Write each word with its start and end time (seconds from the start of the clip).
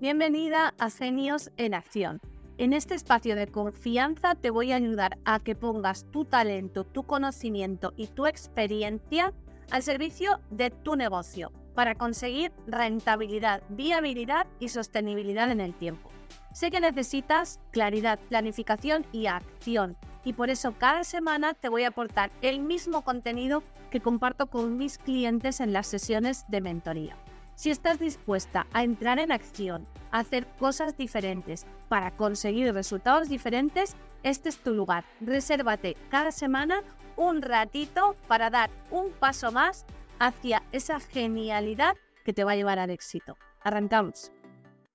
Bienvenida 0.00 0.74
a 0.78 0.90
Genios 0.90 1.50
en 1.56 1.74
Acción. 1.74 2.20
En 2.56 2.72
este 2.72 2.94
espacio 2.94 3.34
de 3.34 3.48
confianza 3.48 4.36
te 4.36 4.50
voy 4.50 4.70
a 4.70 4.76
ayudar 4.76 5.18
a 5.24 5.40
que 5.40 5.56
pongas 5.56 6.04
tu 6.12 6.24
talento, 6.24 6.84
tu 6.84 7.02
conocimiento 7.02 7.92
y 7.96 8.06
tu 8.06 8.28
experiencia 8.28 9.32
al 9.72 9.82
servicio 9.82 10.38
de 10.50 10.70
tu 10.70 10.94
negocio 10.94 11.50
para 11.74 11.96
conseguir 11.96 12.52
rentabilidad, 12.68 13.60
viabilidad 13.70 14.46
y 14.60 14.68
sostenibilidad 14.68 15.50
en 15.50 15.60
el 15.60 15.74
tiempo. 15.74 16.10
Sé 16.52 16.70
que 16.70 16.78
necesitas 16.78 17.58
claridad, 17.72 18.20
planificación 18.28 19.04
y 19.10 19.26
acción 19.26 19.96
y 20.24 20.34
por 20.34 20.48
eso 20.48 20.74
cada 20.78 21.02
semana 21.02 21.54
te 21.54 21.68
voy 21.68 21.82
a 21.82 21.88
aportar 21.88 22.30
el 22.40 22.60
mismo 22.60 23.02
contenido 23.02 23.64
que 23.90 23.98
comparto 23.98 24.46
con 24.46 24.76
mis 24.76 24.96
clientes 24.96 25.58
en 25.58 25.72
las 25.72 25.88
sesiones 25.88 26.44
de 26.46 26.60
mentoría. 26.60 27.16
Si 27.58 27.72
estás 27.72 27.98
dispuesta 27.98 28.68
a 28.72 28.84
entrar 28.84 29.18
en 29.18 29.32
acción, 29.32 29.84
hacer 30.10 30.46
cosas 30.58 30.96
diferentes 30.96 31.66
para 31.88 32.10
conseguir 32.12 32.72
resultados 32.72 33.28
diferentes, 33.28 33.96
este 34.22 34.48
es 34.48 34.58
tu 34.58 34.74
lugar. 34.74 35.04
Resérvate 35.20 35.96
cada 36.10 36.32
semana 36.32 36.82
un 37.16 37.42
ratito 37.42 38.16
para 38.26 38.50
dar 38.50 38.70
un 38.90 39.10
paso 39.12 39.52
más 39.52 39.86
hacia 40.18 40.62
esa 40.72 41.00
genialidad 41.00 41.96
que 42.24 42.32
te 42.32 42.44
va 42.44 42.52
a 42.52 42.56
llevar 42.56 42.78
al 42.78 42.90
éxito. 42.90 43.36
Arrancamos. 43.62 44.32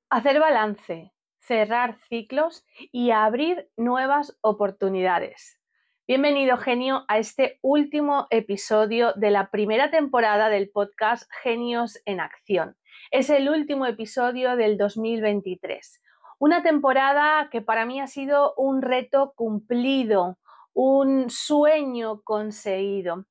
Hacer 0.09 0.39
balance, 0.39 1.11
cerrar 1.39 1.97
ciclos 2.07 2.65
y 2.91 3.11
abrir 3.11 3.69
nuevas 3.75 4.37
oportunidades. 4.41 5.59
Bienvenido, 6.07 6.57
genio, 6.57 7.05
a 7.07 7.17
este 7.17 7.59
último 7.61 8.27
episodio 8.29 9.13
de 9.13 9.31
la 9.31 9.49
primera 9.49 9.89
temporada 9.89 10.49
del 10.49 10.69
podcast 10.69 11.29
Genios 11.41 11.97
en 12.05 12.19
Acción. 12.19 12.75
Es 13.13 13.29
el 13.29 13.47
último 13.47 13.85
episodio 13.85 14.55
del 14.55 14.75
2023. 14.75 16.01
Una 16.39 16.63
temporada 16.63 17.47
que 17.51 17.61
para 17.61 17.85
mí 17.85 18.01
ha 18.01 18.07
sido 18.07 18.55
un 18.57 18.81
reto 18.81 19.33
cumplido, 19.35 20.39
un 20.73 21.29
sueño 21.29 22.23
conseguido. 22.23 23.25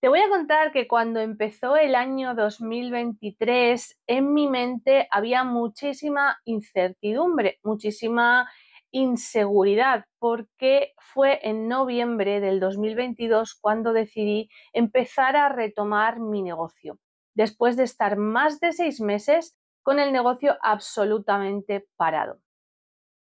Te 0.00 0.08
voy 0.08 0.20
a 0.20 0.30
contar 0.30 0.72
que 0.72 0.88
cuando 0.88 1.20
empezó 1.20 1.76
el 1.76 1.94
año 1.94 2.34
2023, 2.34 4.00
en 4.06 4.32
mi 4.32 4.48
mente 4.48 5.08
había 5.10 5.44
muchísima 5.44 6.38
incertidumbre, 6.46 7.58
muchísima 7.62 8.50
inseguridad 8.92 10.06
porque 10.18 10.94
fue 10.96 11.38
en 11.46 11.68
noviembre 11.68 12.40
del 12.40 12.60
2022 12.60 13.58
cuando 13.60 13.92
decidí 13.92 14.48
empezar 14.72 15.36
a 15.36 15.50
retomar 15.50 16.18
mi 16.18 16.40
negocio, 16.40 16.98
después 17.34 17.76
de 17.76 17.84
estar 17.84 18.16
más 18.16 18.60
de 18.60 18.72
seis 18.72 19.00
meses 19.00 19.56
con 19.82 19.98
el 19.98 20.12
negocio 20.12 20.56
absolutamente 20.62 21.86
parado. 21.96 22.38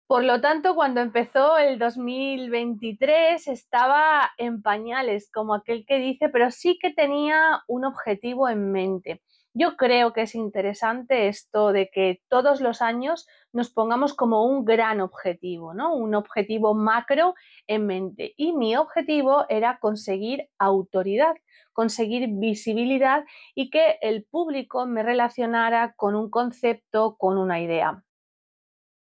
Por 0.09 0.25
lo 0.25 0.41
tanto, 0.41 0.75
cuando 0.75 1.03
empezó 1.03 1.59
el 1.59 1.79
2023 1.79 3.47
estaba 3.47 4.31
en 4.39 4.63
pañales, 4.63 5.31
como 5.31 5.55
aquel 5.55 5.85
que 5.87 5.99
dice, 5.99 6.31
pero 6.31 6.51
sí 6.51 6.79
que 6.81 6.91
tenía 6.91 7.63
un 7.69 7.85
objetivo 7.85 8.49
en 8.49 8.73
mente. 8.73 9.23
Yo 9.61 9.77
creo 9.77 10.13
que 10.13 10.23
es 10.23 10.37
interesante 10.37 11.27
esto 11.27 11.73
de 11.73 11.91
que 11.91 12.23
todos 12.29 12.61
los 12.61 12.81
años 12.81 13.27
nos 13.53 13.71
pongamos 13.71 14.15
como 14.15 14.45
un 14.45 14.65
gran 14.65 15.01
objetivo, 15.01 15.75
¿no? 15.75 15.97
Un 15.97 16.15
objetivo 16.15 16.75
macro 16.75 17.35
en 17.67 17.85
mente. 17.87 18.35
Y 18.37 18.53
mi 18.53 18.77
objetivo 18.77 19.47
era 19.49 19.81
conseguir 19.81 20.49
autoridad, 20.61 21.35
conseguir 21.73 22.29
visibilidad 22.35 23.25
y 23.57 23.71
que 23.71 23.99
el 24.01 24.27
público 24.27 24.87
me 24.87 25.03
relacionara 25.03 25.93
con 25.97 26.15
un 26.15 26.31
concepto, 26.31 27.17
con 27.19 27.37
una 27.37 27.61
idea. 27.61 28.05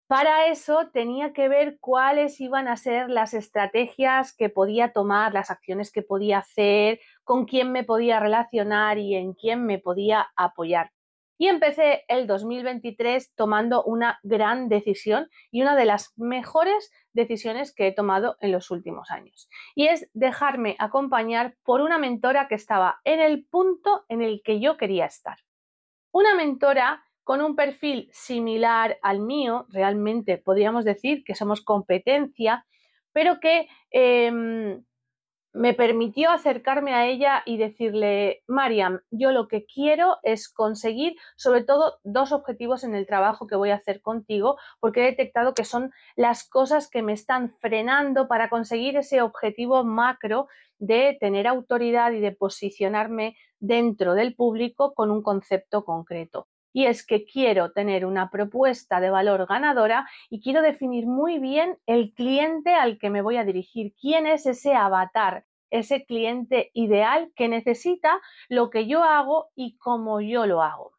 Para 0.07 0.47
eso 0.47 0.87
tenía 0.93 1.33
que 1.33 1.49
ver 1.49 1.79
cuáles 1.81 2.39
iban 2.39 2.69
a 2.69 2.77
ser 2.77 3.09
las 3.09 3.33
estrategias 3.33 4.33
que 4.33 4.47
podía 4.47 4.93
tomar, 4.93 5.33
las 5.33 5.51
acciones 5.51 5.91
que 5.91 6.01
podía 6.01 6.37
hacer, 6.37 7.01
con 7.27 7.43
quién 7.43 7.73
me 7.73 7.83
podía 7.83 8.21
relacionar 8.21 8.97
y 8.97 9.13
en 9.13 9.33
quién 9.33 9.65
me 9.65 9.79
podía 9.79 10.29
apoyar. 10.37 10.93
Y 11.37 11.49
empecé 11.49 12.05
el 12.07 12.25
2023 12.25 13.35
tomando 13.35 13.83
una 13.83 14.17
gran 14.23 14.69
decisión 14.69 15.29
y 15.51 15.61
una 15.61 15.75
de 15.75 15.83
las 15.83 16.13
mejores 16.15 16.89
decisiones 17.11 17.75
que 17.75 17.87
he 17.87 17.91
tomado 17.91 18.37
en 18.39 18.53
los 18.53 18.71
últimos 18.71 19.11
años. 19.11 19.49
Y 19.75 19.87
es 19.87 20.09
dejarme 20.13 20.77
acompañar 20.79 21.57
por 21.63 21.81
una 21.81 21.97
mentora 21.97 22.47
que 22.47 22.55
estaba 22.55 23.01
en 23.03 23.19
el 23.19 23.45
punto 23.45 24.05
en 24.07 24.21
el 24.21 24.41
que 24.41 24.61
yo 24.61 24.77
quería 24.77 25.05
estar. 25.05 25.37
Una 26.11 26.33
mentora 26.33 27.03
con 27.25 27.41
un 27.41 27.57
perfil 27.57 28.09
similar 28.13 28.97
al 29.01 29.19
mío, 29.19 29.67
realmente 29.69 30.37
podríamos 30.37 30.85
decir 30.85 31.25
que 31.25 31.35
somos 31.35 31.59
competencia, 31.61 32.65
pero 33.11 33.41
que 33.41 33.67
em, 33.91 34.81
me 35.57 35.73
permitió 35.73 36.29
acercarme 36.29 36.93
a 36.93 37.07
ella 37.07 37.41
y 37.45 37.57
decirle, 37.57 38.43
Mariam, 38.47 39.01
yo 39.11 39.31
lo 39.31 39.47
que 39.47 39.65
quiero 39.65 40.17
es 40.23 40.49
conseguir 40.49 41.15
sobre 41.35 41.63
todo 41.63 41.99
dos 42.03 42.31
objetivos 42.31 42.83
en 42.83 42.93
el 42.93 43.07
trabajo 43.07 43.47
que 43.47 43.55
voy 43.55 43.71
a 43.71 43.75
hacer 43.75 44.01
contigo, 44.01 44.57
porque 44.79 45.01
he 45.01 45.11
detectado 45.11 45.53
que 45.53 45.65
son 45.65 45.91
las 46.15 46.47
cosas 46.47 46.89
que 46.89 47.01
me 47.01 47.13
están 47.13 47.55
frenando 47.59 48.27
para 48.27 48.49
conseguir 48.49 48.97
ese 48.97 49.21
objetivo 49.21 49.83
macro 49.83 50.47
de 50.77 51.17
tener 51.19 51.47
autoridad 51.47 52.11
y 52.11 52.19
de 52.19 52.31
posicionarme 52.31 53.35
dentro 53.59 54.13
del 54.13 54.35
público 54.35 54.93
con 54.93 55.09
un 55.09 55.23
concepto 55.23 55.83
concreto 55.83 56.47
y 56.77 56.85
es 56.85 57.03
que 57.03 57.25
quiero 57.25 57.71
tener 57.71 58.05
una 58.05 58.29
propuesta 58.29 58.99
de 58.99 59.09
valor 59.09 59.47
ganadora 59.47 60.07
y 60.29 60.41
quiero 60.41 60.61
definir 60.61 61.07
muy 61.07 61.39
bien 61.39 61.79
el 61.87 62.13
cliente 62.13 62.75
al 62.75 62.99
que 62.99 63.09
me 63.09 63.23
voy 63.23 63.37
a 63.37 63.45
dirigir, 63.45 63.95
quién 63.99 64.27
es 64.27 64.45
ese 64.45 64.75
avatar, 64.75 65.43
ese 65.71 66.05
cliente 66.05 66.69
ideal 66.75 67.31
que 67.35 67.47
necesita 67.47 68.21
lo 68.47 68.69
que 68.69 68.85
yo 68.85 69.01
hago 69.01 69.47
y 69.55 69.75
cómo 69.79 70.21
yo 70.21 70.45
lo 70.45 70.61
hago. 70.61 70.91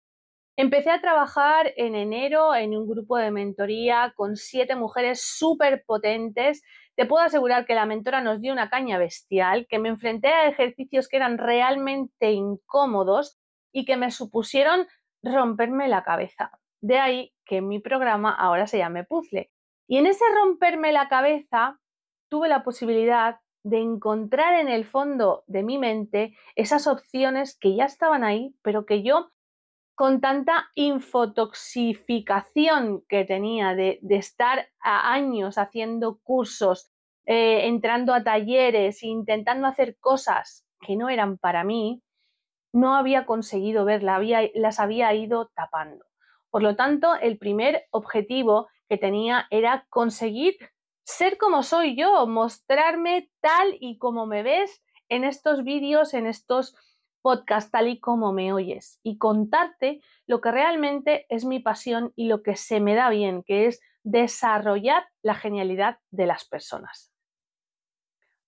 Empecé 0.56 0.90
a 0.90 1.00
trabajar 1.00 1.72
en 1.76 1.94
enero 1.94 2.56
en 2.56 2.76
un 2.76 2.88
grupo 2.88 3.16
de 3.16 3.30
mentoría 3.30 4.12
con 4.16 4.34
siete 4.34 4.74
mujeres 4.74 5.22
súper 5.22 5.84
potentes. 5.86 6.60
Te 6.96 7.06
puedo 7.06 7.24
asegurar 7.24 7.66
que 7.66 7.76
la 7.76 7.86
mentora 7.86 8.20
nos 8.20 8.40
dio 8.40 8.52
una 8.52 8.68
caña 8.68 8.98
bestial, 8.98 9.68
que 9.68 9.78
me 9.78 9.90
enfrenté 9.90 10.26
a 10.26 10.48
ejercicios 10.48 11.06
que 11.06 11.18
eran 11.18 11.38
realmente 11.38 12.32
incómodos 12.32 13.38
y 13.72 13.84
que 13.84 13.96
me 13.96 14.10
supusieron 14.10 14.88
romperme 15.22 15.88
la 15.88 16.02
cabeza. 16.02 16.50
De 16.80 16.98
ahí 16.98 17.34
que 17.44 17.60
mi 17.60 17.80
programa 17.80 18.34
ahora 18.34 18.66
se 18.66 18.78
llame 18.78 19.04
Puzzle. 19.04 19.50
Y 19.88 19.98
en 19.98 20.06
ese 20.06 20.24
romperme 20.34 20.92
la 20.92 21.08
cabeza 21.08 21.78
tuve 22.28 22.48
la 22.48 22.62
posibilidad 22.62 23.40
de 23.64 23.78
encontrar 23.78 24.60
en 24.60 24.68
el 24.68 24.84
fondo 24.84 25.42
de 25.46 25.62
mi 25.62 25.78
mente 25.78 26.36
esas 26.54 26.86
opciones 26.86 27.58
que 27.58 27.74
ya 27.74 27.84
estaban 27.84 28.24
ahí, 28.24 28.54
pero 28.62 28.84
que 28.86 29.02
yo 29.02 29.30
con 29.94 30.20
tanta 30.20 30.68
infotoxificación 30.76 33.02
que 33.08 33.24
tenía 33.24 33.74
de, 33.74 33.98
estar 34.10 34.68
años 34.80 35.58
haciendo 35.58 36.20
cursos, 36.22 36.92
eh, 37.26 37.66
entrando 37.66 38.14
a 38.14 38.22
talleres, 38.22 39.02
intentando 39.02 39.66
hacer 39.66 39.96
cosas 39.98 40.64
que 40.86 40.94
no 40.94 41.08
eran 41.08 41.36
para 41.36 41.64
mí, 41.64 42.00
no 42.72 42.94
había 42.94 43.26
conseguido 43.26 43.84
verla, 43.84 44.16
había, 44.16 44.42
las 44.54 44.80
había 44.80 45.12
ido 45.14 45.50
tapando. 45.54 46.04
Por 46.50 46.62
lo 46.62 46.76
tanto, 46.76 47.14
el 47.14 47.38
primer 47.38 47.86
objetivo 47.90 48.68
que 48.88 48.96
tenía 48.96 49.46
era 49.50 49.86
conseguir 49.90 50.56
ser 51.04 51.38
como 51.38 51.62
soy 51.62 51.96
yo, 51.96 52.26
mostrarme 52.26 53.30
tal 53.40 53.76
y 53.80 53.98
como 53.98 54.26
me 54.26 54.42
ves 54.42 54.82
en 55.08 55.24
estos 55.24 55.64
vídeos, 55.64 56.14
en 56.14 56.26
estos 56.26 56.76
podcasts, 57.22 57.70
tal 57.70 57.88
y 57.88 57.98
como 57.98 58.32
me 58.32 58.52
oyes, 58.52 59.00
y 59.02 59.18
contarte 59.18 60.02
lo 60.26 60.40
que 60.40 60.50
realmente 60.50 61.26
es 61.28 61.44
mi 61.44 61.60
pasión 61.60 62.12
y 62.14 62.28
lo 62.28 62.42
que 62.42 62.56
se 62.56 62.80
me 62.80 62.94
da 62.94 63.10
bien, 63.10 63.42
que 63.42 63.66
es 63.66 63.80
desarrollar 64.02 65.06
la 65.22 65.34
genialidad 65.34 65.98
de 66.10 66.26
las 66.26 66.46
personas. 66.46 67.12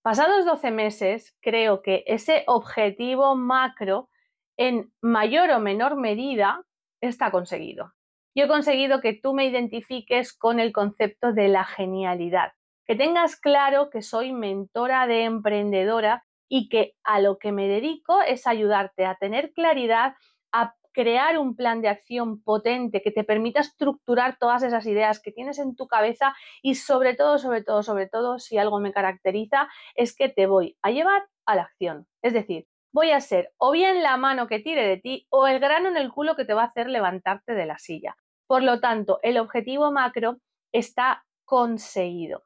Pasados 0.03 0.45
12 0.45 0.71
meses, 0.71 1.35
creo 1.41 1.81
que 1.81 2.03
ese 2.07 2.43
objetivo 2.47 3.35
macro 3.35 4.09
en 4.57 4.91
mayor 5.01 5.49
o 5.51 5.59
menor 5.59 5.95
medida 5.95 6.63
está 7.01 7.31
conseguido. 7.31 7.93
Yo 8.35 8.45
he 8.45 8.47
conseguido 8.47 9.01
que 9.01 9.13
tú 9.13 9.33
me 9.33 9.45
identifiques 9.45 10.33
con 10.33 10.59
el 10.59 10.71
concepto 10.71 11.33
de 11.33 11.49
la 11.49 11.65
genialidad, 11.65 12.53
que 12.85 12.95
tengas 12.95 13.35
claro 13.35 13.89
que 13.89 14.01
soy 14.01 14.31
mentora 14.31 15.05
de 15.07 15.23
emprendedora 15.23 16.23
y 16.47 16.69
que 16.69 16.93
a 17.03 17.19
lo 17.19 17.37
que 17.37 17.51
me 17.51 17.67
dedico 17.67 18.21
es 18.21 18.47
ayudarte 18.47 19.05
a 19.05 19.15
tener 19.15 19.51
claridad, 19.53 20.15
a 20.51 20.75
crear 20.93 21.37
un 21.37 21.55
plan 21.55 21.81
de 21.81 21.89
acción 21.89 22.41
potente 22.41 23.01
que 23.01 23.11
te 23.11 23.23
permita 23.23 23.61
estructurar 23.61 24.37
todas 24.37 24.63
esas 24.63 24.85
ideas 24.85 25.21
que 25.21 25.31
tienes 25.31 25.59
en 25.59 25.75
tu 25.75 25.87
cabeza 25.87 26.33
y 26.61 26.75
sobre 26.75 27.15
todo, 27.15 27.37
sobre 27.37 27.63
todo, 27.63 27.83
sobre 27.83 28.07
todo, 28.07 28.39
si 28.39 28.57
algo 28.57 28.79
me 28.79 28.91
caracteriza, 28.91 29.69
es 29.95 30.15
que 30.15 30.29
te 30.29 30.45
voy 30.45 30.77
a 30.81 30.91
llevar 30.91 31.23
a 31.45 31.55
la 31.55 31.63
acción. 31.63 32.07
Es 32.21 32.33
decir, 32.33 32.67
voy 32.93 33.11
a 33.11 33.21
ser 33.21 33.53
o 33.57 33.71
bien 33.71 34.03
la 34.03 34.17
mano 34.17 34.47
que 34.47 34.59
tire 34.59 34.87
de 34.87 34.97
ti 34.97 35.27
o 35.29 35.47
el 35.47 35.59
grano 35.59 35.89
en 35.89 35.97
el 35.97 36.11
culo 36.11 36.35
que 36.35 36.45
te 36.45 36.53
va 36.53 36.63
a 36.63 36.67
hacer 36.67 36.89
levantarte 36.89 37.53
de 37.53 37.65
la 37.65 37.77
silla. 37.77 38.15
Por 38.47 38.63
lo 38.63 38.79
tanto, 38.79 39.19
el 39.23 39.37
objetivo 39.37 39.91
macro 39.91 40.37
está 40.71 41.25
conseguido. 41.45 42.43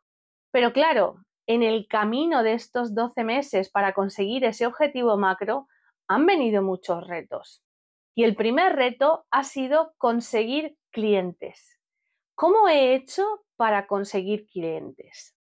Pero 0.51 0.71
claro, 0.71 1.17
en 1.47 1.63
el 1.63 1.87
camino 1.87 2.43
de 2.43 2.53
estos 2.53 2.95
12 2.95 3.23
meses 3.23 3.69
para 3.69 3.93
conseguir 3.93 4.43
ese 4.45 4.65
objetivo 4.65 5.17
macro 5.17 5.67
han 6.07 6.25
venido 6.25 6.61
muchos 6.61 7.05
retos. 7.07 7.63
Y 8.15 8.23
el 8.23 8.35
primer 8.35 8.75
reto 8.75 9.25
ha 9.31 9.43
sido 9.43 9.93
conseguir 9.97 10.77
clientes. 10.91 11.79
¿Cómo 12.35 12.67
he 12.67 12.95
hecho 12.95 13.43
para 13.57 13.87
conseguir 13.87 14.47
clientes? 14.47 15.35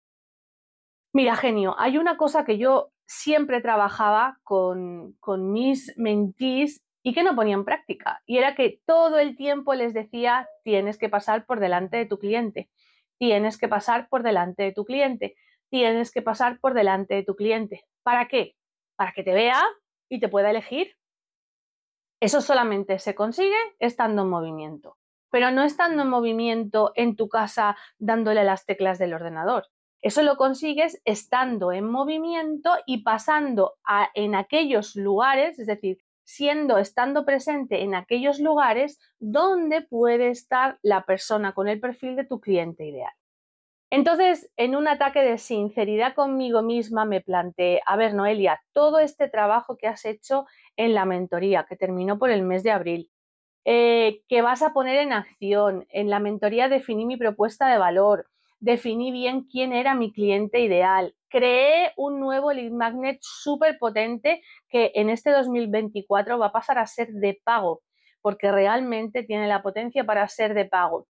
Mira, 1.13 1.36
genio, 1.36 1.75
hay 1.77 1.98
una 1.98 2.15
cosa 2.15 2.45
que 2.45 2.57
yo 2.57 2.92
siempre 3.12 3.60
trabajaba 3.60 4.40
con, 4.44 5.18
mis 5.38 5.94
mentís 5.98 6.81
y 7.04 7.13
que 7.13 7.24
no 7.24 7.36
ponía 7.36 7.56
en 7.56 7.66
práctica. 7.66 8.22
Y 8.25 8.38
era 8.38 8.56
que 8.56 8.80
todo 8.86 9.19
el 9.19 9.36
tiempo 9.36 9.74
les 9.74 9.94
decía, 9.94 10.48
tienes 10.63 10.98
que 10.98 11.10
pasar 11.10 11.46
por 11.46 11.60
delante 11.60 11.98
de 11.98 12.06
tu 12.06 12.18
cliente, 12.18 12.69
tienes 13.18 13.58
que 13.58 13.68
pasar 13.68 14.08
por 14.08 14.24
delante 14.24 14.63
de 14.63 14.72
tu 14.72 14.86
cliente, 14.86 15.36
tienes 15.69 16.12
que 16.12 16.22
pasar 16.22 16.60
por 16.62 16.74
delante 16.74 17.16
de 17.16 17.24
tu 17.24 17.36
cliente. 17.36 17.84
¿Para 18.02 18.30
qué? 18.30 18.56
Para 18.96 19.12
que 19.12 19.24
te 19.24 19.34
vea 19.34 19.62
y 20.08 20.22
te 20.22 20.30
pueda 20.30 20.50
elegir. 20.50 20.96
Eso 22.22 22.40
solamente 22.40 22.98
se 23.00 23.13
consigue 23.13 23.58
estando 23.80 24.22
en 24.22 24.30
movimiento, 24.30 24.98
pero 25.30 25.52
no 25.52 25.63
estando 25.63 26.04
en 26.04 26.10
movimiento 26.10 26.94
en 26.96 27.18
tu 27.18 27.28
casa 27.28 27.75
dándole 27.98 28.46
las 28.46 28.66
teclas 28.66 29.00
del 29.00 29.13
ordenador. 29.13 29.66
Eso 30.01 30.24
lo 30.24 30.36
consigues 30.36 31.00
estando 31.06 31.71
en 31.71 31.89
movimiento 31.89 32.71
y 32.86 33.03
pasando 33.03 33.75
en 34.15 34.36
aquellos 34.36 34.95
lugares, 34.95 35.59
es 35.59 35.68
decir, 35.68 36.00
siendo, 36.24 36.77
estando 36.77 37.25
presente 37.25 37.83
en 37.83 37.94
aquellos 37.94 38.39
lugares 38.39 39.00
donde 39.19 39.81
puede 39.81 40.30
estar 40.30 40.80
la 40.81 41.06
persona 41.06 41.53
con 41.53 41.68
el 41.68 41.80
perfil 41.80 42.15
de 42.15 42.25
tu 42.25 42.39
cliente 42.39 42.86
ideal. 42.86 43.13
Entonces, 43.92 44.50
en 44.56 44.75
un 44.77 44.88
ataque 44.88 45.21
de 45.21 45.38
sinceridad 45.38 46.15
conmigo 46.15 46.62
misma, 46.62 47.03
me 47.03 47.19
planteé, 47.19 47.81
a 47.86 47.98
ver, 47.98 48.13
Noelia, 48.13 48.62
todo 48.71 49.00
este 49.00 49.27
trabajo 49.27 49.75
que 49.75 49.88
has 49.88 50.06
hecho 50.06 50.45
en 50.77 50.94
la 50.94 51.03
mentoría, 51.03 51.65
que 51.68 51.75
terminó 51.75 52.18
por 52.18 52.30
el 52.30 52.42
mes 52.42 52.63
de 52.63 52.71
abril, 52.71 53.12
eh, 53.65 54.24
que 54.30 54.42
vas 54.42 54.62
a 54.62 54.71
poner 54.71 54.98
en 54.98 55.12
acción, 55.12 55.86
en 55.89 56.09
la 56.09 56.19
mentoría 56.19 56.69
definí 56.69 57.06
mi 57.06 57.18
propuesta 57.18 57.68
de 57.68 57.77
valor, 57.77 58.27
definí 58.62 59.12
bien 59.12 59.42
quién 59.44 59.74
era 59.74 59.96
mi 59.96 60.13
cliente 60.13 60.62
ideal, 60.62 61.13
creé 61.28 61.92
un 61.98 62.19
nuevo 62.19 62.54
lead 62.54 62.72
magnet 62.72 63.18
súper 63.22 63.78
potente 63.78 64.42
que 64.69 64.92
en 64.96 65.10
este 65.10 65.31
2024 65.31 66.38
va 66.38 66.48
a 66.48 66.52
pasar 66.52 66.78
a 66.78 66.86
ser 66.86 67.10
de 67.10 67.42
pago, 67.44 67.81
porque 68.22 68.52
realmente 68.52 69.24
tiene 69.24 69.48
la 69.48 69.63
potencia 69.63 70.06
para 70.06 70.28
ser 70.28 70.54
de 70.54 70.66
pago. 70.66 71.08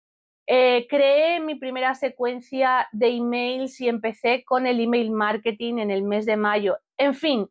Eh, 0.45 0.87
creé 0.89 1.39
mi 1.39 1.55
primera 1.55 1.93
secuencia 1.95 2.87
de 2.91 3.09
emails 3.09 3.79
y 3.81 3.89
empecé 3.89 4.43
con 4.45 4.65
el 4.65 4.79
email 4.79 5.11
marketing 5.11 5.77
en 5.79 5.91
el 5.91 6.03
mes 6.03 6.25
de 6.25 6.37
mayo. 6.37 6.77
En 6.97 7.13
fin, 7.13 7.47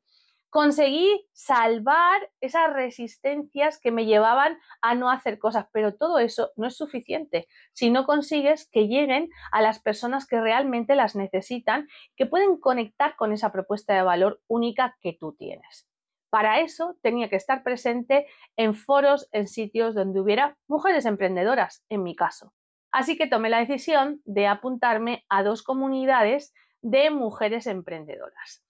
conseguí 0.50 1.28
salvar 1.32 2.30
esas 2.40 2.72
resistencias 2.72 3.78
que 3.78 3.90
me 3.90 4.06
llevaban 4.06 4.58
a 4.80 4.94
no 4.94 5.10
hacer 5.10 5.38
cosas, 5.38 5.66
pero 5.72 5.94
todo 5.94 6.18
eso 6.18 6.50
no 6.56 6.66
es 6.66 6.76
suficiente 6.76 7.48
si 7.72 7.90
no 7.90 8.06
consigues 8.06 8.68
que 8.70 8.88
lleguen 8.88 9.28
a 9.52 9.62
las 9.62 9.80
personas 9.80 10.26
que 10.26 10.40
realmente 10.40 10.94
las 10.94 11.16
necesitan, 11.16 11.88
que 12.16 12.26
pueden 12.26 12.58
conectar 12.58 13.16
con 13.16 13.32
esa 13.32 13.52
propuesta 13.52 13.94
de 13.94 14.02
valor 14.02 14.40
única 14.46 14.96
que 15.00 15.16
tú 15.18 15.34
tienes. 15.34 15.86
Para 16.30 16.60
eso 16.60 16.96
tenía 17.02 17.30
que 17.30 17.36
estar 17.36 17.62
presente 17.62 18.26
en 18.56 18.74
foros, 18.74 19.28
en 19.32 19.46
sitios 19.46 19.94
donde 19.94 20.20
hubiera 20.20 20.58
mujeres 20.66 21.06
emprendedoras, 21.06 21.84
en 21.88 22.02
mi 22.02 22.14
caso. 22.14 22.52
Así 22.92 23.16
que 23.16 23.26
tomé 23.26 23.48
la 23.48 23.60
decisión 23.60 24.20
de 24.24 24.46
apuntarme 24.46 25.24
a 25.28 25.42
dos 25.42 25.62
comunidades 25.62 26.54
de 26.82 27.10
mujeres 27.10 27.66
emprendedoras. 27.66 28.62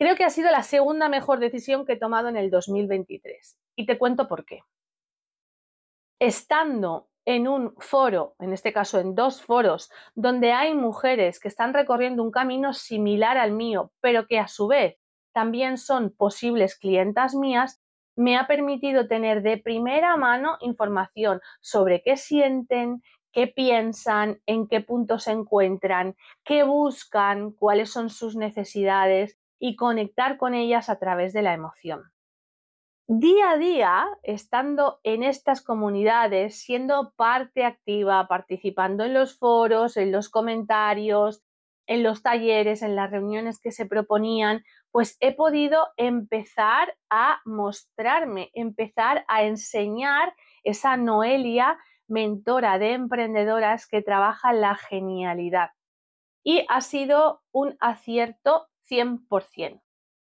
Creo 0.00 0.16
que 0.16 0.24
ha 0.24 0.30
sido 0.30 0.50
la 0.50 0.62
segunda 0.62 1.10
mejor 1.10 1.40
decisión 1.40 1.84
que 1.84 1.92
he 1.92 1.98
tomado 1.98 2.28
en 2.28 2.38
el 2.38 2.50
2023 2.50 3.58
y 3.76 3.84
te 3.84 3.98
cuento 3.98 4.28
por 4.28 4.46
qué. 4.46 4.62
Estando 6.18 7.10
en 7.26 7.46
un 7.46 7.74
foro, 7.76 8.34
en 8.38 8.54
este 8.54 8.72
caso 8.72 8.98
en 8.98 9.14
dos 9.14 9.42
foros, 9.42 9.90
donde 10.14 10.52
hay 10.52 10.72
mujeres 10.72 11.38
que 11.38 11.48
están 11.48 11.74
recorriendo 11.74 12.22
un 12.22 12.30
camino 12.30 12.72
similar 12.72 13.36
al 13.36 13.52
mío, 13.52 13.92
pero 14.00 14.26
que 14.26 14.38
a 14.38 14.48
su 14.48 14.68
vez 14.68 14.96
también 15.34 15.76
son 15.76 16.14
posibles 16.16 16.78
clientas 16.78 17.34
mías, 17.34 17.82
me 18.16 18.38
ha 18.38 18.46
permitido 18.46 19.06
tener 19.06 19.42
de 19.42 19.58
primera 19.58 20.16
mano 20.16 20.56
información 20.62 21.42
sobre 21.60 22.02
qué 22.02 22.16
sienten, 22.16 23.02
qué 23.32 23.48
piensan, 23.48 24.40
en 24.46 24.66
qué 24.66 24.80
punto 24.80 25.18
se 25.18 25.32
encuentran, 25.32 26.16
qué 26.42 26.62
buscan, 26.62 27.52
cuáles 27.52 27.90
son 27.90 28.08
sus 28.08 28.34
necesidades 28.34 29.36
y 29.60 29.76
conectar 29.76 30.38
con 30.38 30.54
ellas 30.54 30.88
a 30.88 30.98
través 30.98 31.32
de 31.32 31.42
la 31.42 31.54
emoción. 31.54 32.10
Día 33.06 33.50
a 33.50 33.56
día, 33.56 34.06
estando 34.22 35.00
en 35.02 35.22
estas 35.22 35.62
comunidades, 35.62 36.60
siendo 36.60 37.12
parte 37.16 37.64
activa, 37.64 38.26
participando 38.28 39.04
en 39.04 39.14
los 39.14 39.36
foros, 39.36 39.96
en 39.96 40.12
los 40.12 40.28
comentarios, 40.28 41.42
en 41.88 42.04
los 42.04 42.22
talleres, 42.22 42.82
en 42.82 42.94
las 42.94 43.10
reuniones 43.10 43.60
que 43.60 43.72
se 43.72 43.84
proponían, 43.84 44.62
pues 44.92 45.16
he 45.18 45.34
podido 45.34 45.88
empezar 45.96 46.96
a 47.10 47.40
mostrarme, 47.44 48.50
empezar 48.54 49.24
a 49.26 49.42
enseñar 49.42 50.32
esa 50.62 50.96
Noelia 50.96 51.78
mentora 52.06 52.78
de 52.78 52.92
emprendedoras 52.92 53.88
que 53.88 54.02
trabaja 54.02 54.52
la 54.52 54.76
genialidad. 54.76 55.70
Y 56.44 56.64
ha 56.68 56.80
sido 56.80 57.42
un 57.50 57.76
acierto 57.80 58.69
100%, 58.90 59.80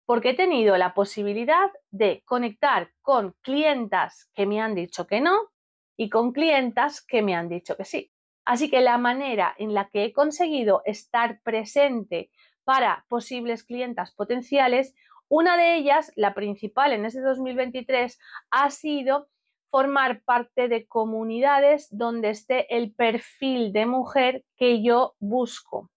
porque 0.06 0.30
he 0.30 0.34
tenido 0.34 0.76
la 0.76 0.94
posibilidad 0.94 1.70
de 1.90 2.22
conectar 2.26 2.90
con 3.00 3.34
clientas 3.40 4.30
que 4.34 4.46
me 4.46 4.60
han 4.60 4.74
dicho 4.74 5.06
que 5.06 5.20
no 5.20 5.50
y 5.96 6.10
con 6.10 6.32
clientas 6.32 7.00
que 7.00 7.22
me 7.22 7.34
han 7.34 7.48
dicho 7.48 7.76
que 7.76 7.84
sí. 7.84 8.10
Así 8.44 8.70
que 8.70 8.80
la 8.80 8.98
manera 8.98 9.54
en 9.58 9.74
la 9.74 9.88
que 9.88 10.04
he 10.04 10.12
conseguido 10.12 10.82
estar 10.84 11.40
presente 11.42 12.30
para 12.64 13.04
posibles 13.08 13.64
clientas 13.64 14.12
potenciales, 14.12 14.94
una 15.28 15.56
de 15.56 15.76
ellas, 15.76 16.12
la 16.16 16.34
principal 16.34 16.92
en 16.92 17.04
ese 17.04 17.20
2023, 17.20 18.18
ha 18.50 18.70
sido 18.70 19.28
formar 19.70 20.22
parte 20.24 20.68
de 20.68 20.86
comunidades 20.86 21.86
donde 21.90 22.30
esté 22.30 22.74
el 22.76 22.92
perfil 22.92 23.72
de 23.72 23.86
mujer 23.86 24.44
que 24.56 24.82
yo 24.82 25.14
busco. 25.20 25.90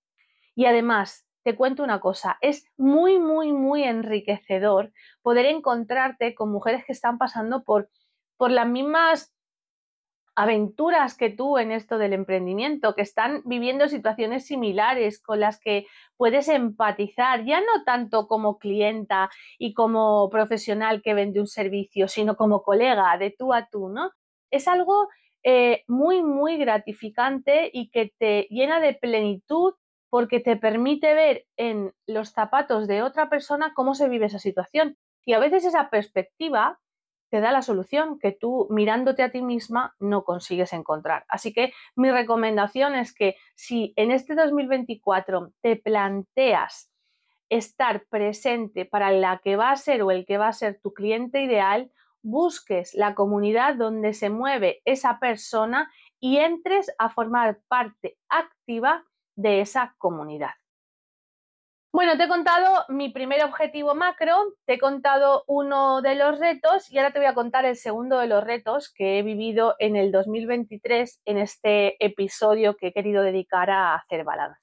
Y 0.55 0.65
además, 0.65 1.22
te 1.43 1.55
cuento 1.55 1.83
una 1.83 1.99
cosa, 1.99 2.37
es 2.41 2.65
muy, 2.77 3.19
muy, 3.19 3.51
muy 3.51 3.83
enriquecedor 3.83 4.91
poder 5.21 5.45
encontrarte 5.45 6.35
con 6.35 6.51
mujeres 6.51 6.85
que 6.85 6.93
están 6.93 7.17
pasando 7.17 7.63
por, 7.63 7.89
por 8.37 8.51
las 8.51 8.67
mismas 8.67 9.33
aventuras 10.35 11.15
que 11.15 11.29
tú 11.29 11.57
en 11.57 11.71
esto 11.71 11.97
del 11.97 12.13
emprendimiento, 12.13 12.95
que 12.95 13.03
están 13.03 13.43
viviendo 13.45 13.87
situaciones 13.87 14.47
similares 14.47 15.21
con 15.21 15.39
las 15.39 15.59
que 15.59 15.85
puedes 16.17 16.47
empatizar, 16.47 17.45
ya 17.45 17.59
no 17.59 17.83
tanto 17.85 18.27
como 18.27 18.57
clienta 18.57 19.29
y 19.59 19.73
como 19.73 20.29
profesional 20.29 21.01
que 21.03 21.13
vende 21.13 21.39
un 21.39 21.47
servicio, 21.47 22.07
sino 22.07 22.35
como 22.35 22.63
colega 22.63 23.15
de 23.17 23.35
tú 23.37 23.53
a 23.53 23.67
tú, 23.67 23.89
¿no? 23.89 24.11
Es 24.49 24.67
algo 24.67 25.07
eh, 25.43 25.83
muy, 25.87 26.23
muy 26.23 26.57
gratificante 26.57 27.69
y 27.71 27.89
que 27.89 28.11
te 28.17 28.47
llena 28.49 28.79
de 28.79 28.93
plenitud 28.93 29.73
porque 30.13 30.39
te 30.39 30.57
permite 30.57 31.15
ver 31.15 31.47
en 31.57 31.91
los 32.05 32.33
zapatos 32.33 32.87
de 32.87 33.01
otra 33.01 33.31
persona 33.31 33.73
cómo 33.73 33.95
se 33.95 34.07
vive 34.07 34.27
esa 34.27 34.37
situación. 34.37 34.95
Y 35.25 35.33
a 35.33 35.39
veces 35.39 35.65
esa 35.65 35.89
perspectiva 35.89 36.79
te 37.31 37.41
da 37.41 37.51
la 37.51 37.63
solución 37.63 38.19
que 38.19 38.31
tú 38.31 38.67
mirándote 38.69 39.23
a 39.23 39.31
ti 39.31 39.41
misma 39.41 39.95
no 39.97 40.23
consigues 40.23 40.71
encontrar. 40.71 41.25
Así 41.29 41.51
que 41.51 41.73
mi 41.95 42.11
recomendación 42.11 42.93
es 42.93 43.11
que 43.11 43.37
si 43.55 43.91
en 43.95 44.11
este 44.11 44.35
2024 44.35 45.51
te 45.61 45.77
planteas 45.77 46.91
estar 47.49 48.05
presente 48.05 48.85
para 48.85 49.09
la 49.09 49.39
que 49.43 49.55
va 49.55 49.71
a 49.71 49.77
ser 49.77 50.03
o 50.03 50.11
el 50.11 50.27
que 50.27 50.37
va 50.37 50.47
a 50.47 50.53
ser 50.53 50.79
tu 50.79 50.93
cliente 50.93 51.41
ideal, 51.41 51.91
busques 52.21 52.93
la 52.93 53.15
comunidad 53.15 53.77
donde 53.77 54.13
se 54.13 54.29
mueve 54.29 54.83
esa 54.85 55.17
persona 55.17 55.91
y 56.19 56.37
entres 56.37 56.91
a 56.99 57.09
formar 57.09 57.61
parte 57.67 58.19
activa 58.29 59.03
de 59.35 59.61
esa 59.61 59.95
comunidad. 59.97 60.51
Bueno, 61.95 62.17
te 62.17 62.23
he 62.23 62.27
contado 62.27 62.85
mi 62.89 63.09
primer 63.09 63.43
objetivo 63.43 63.93
macro, 63.93 64.55
te 64.65 64.73
he 64.73 64.79
contado 64.79 65.43
uno 65.45 66.01
de 66.01 66.15
los 66.15 66.39
retos 66.39 66.91
y 66.91 66.97
ahora 66.97 67.11
te 67.11 67.19
voy 67.19 67.27
a 67.27 67.35
contar 67.35 67.65
el 67.65 67.75
segundo 67.75 68.17
de 68.17 68.25
los 68.25 68.43
retos 68.43 68.91
que 68.91 69.19
he 69.19 69.21
vivido 69.21 69.75
en 69.77 69.95
el 69.95 70.11
2023 70.11 71.21
en 71.25 71.37
este 71.37 72.03
episodio 72.03 72.75
que 72.77 72.87
he 72.87 72.93
querido 72.93 73.21
dedicar 73.21 73.69
a 73.69 73.93
hacer 73.93 74.23
balance. 74.23 74.59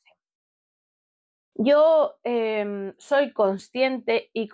Yo 1.55 2.17
em, 2.25 2.95
soy 2.99 3.33
consciente 3.33 4.31
y 4.33 4.49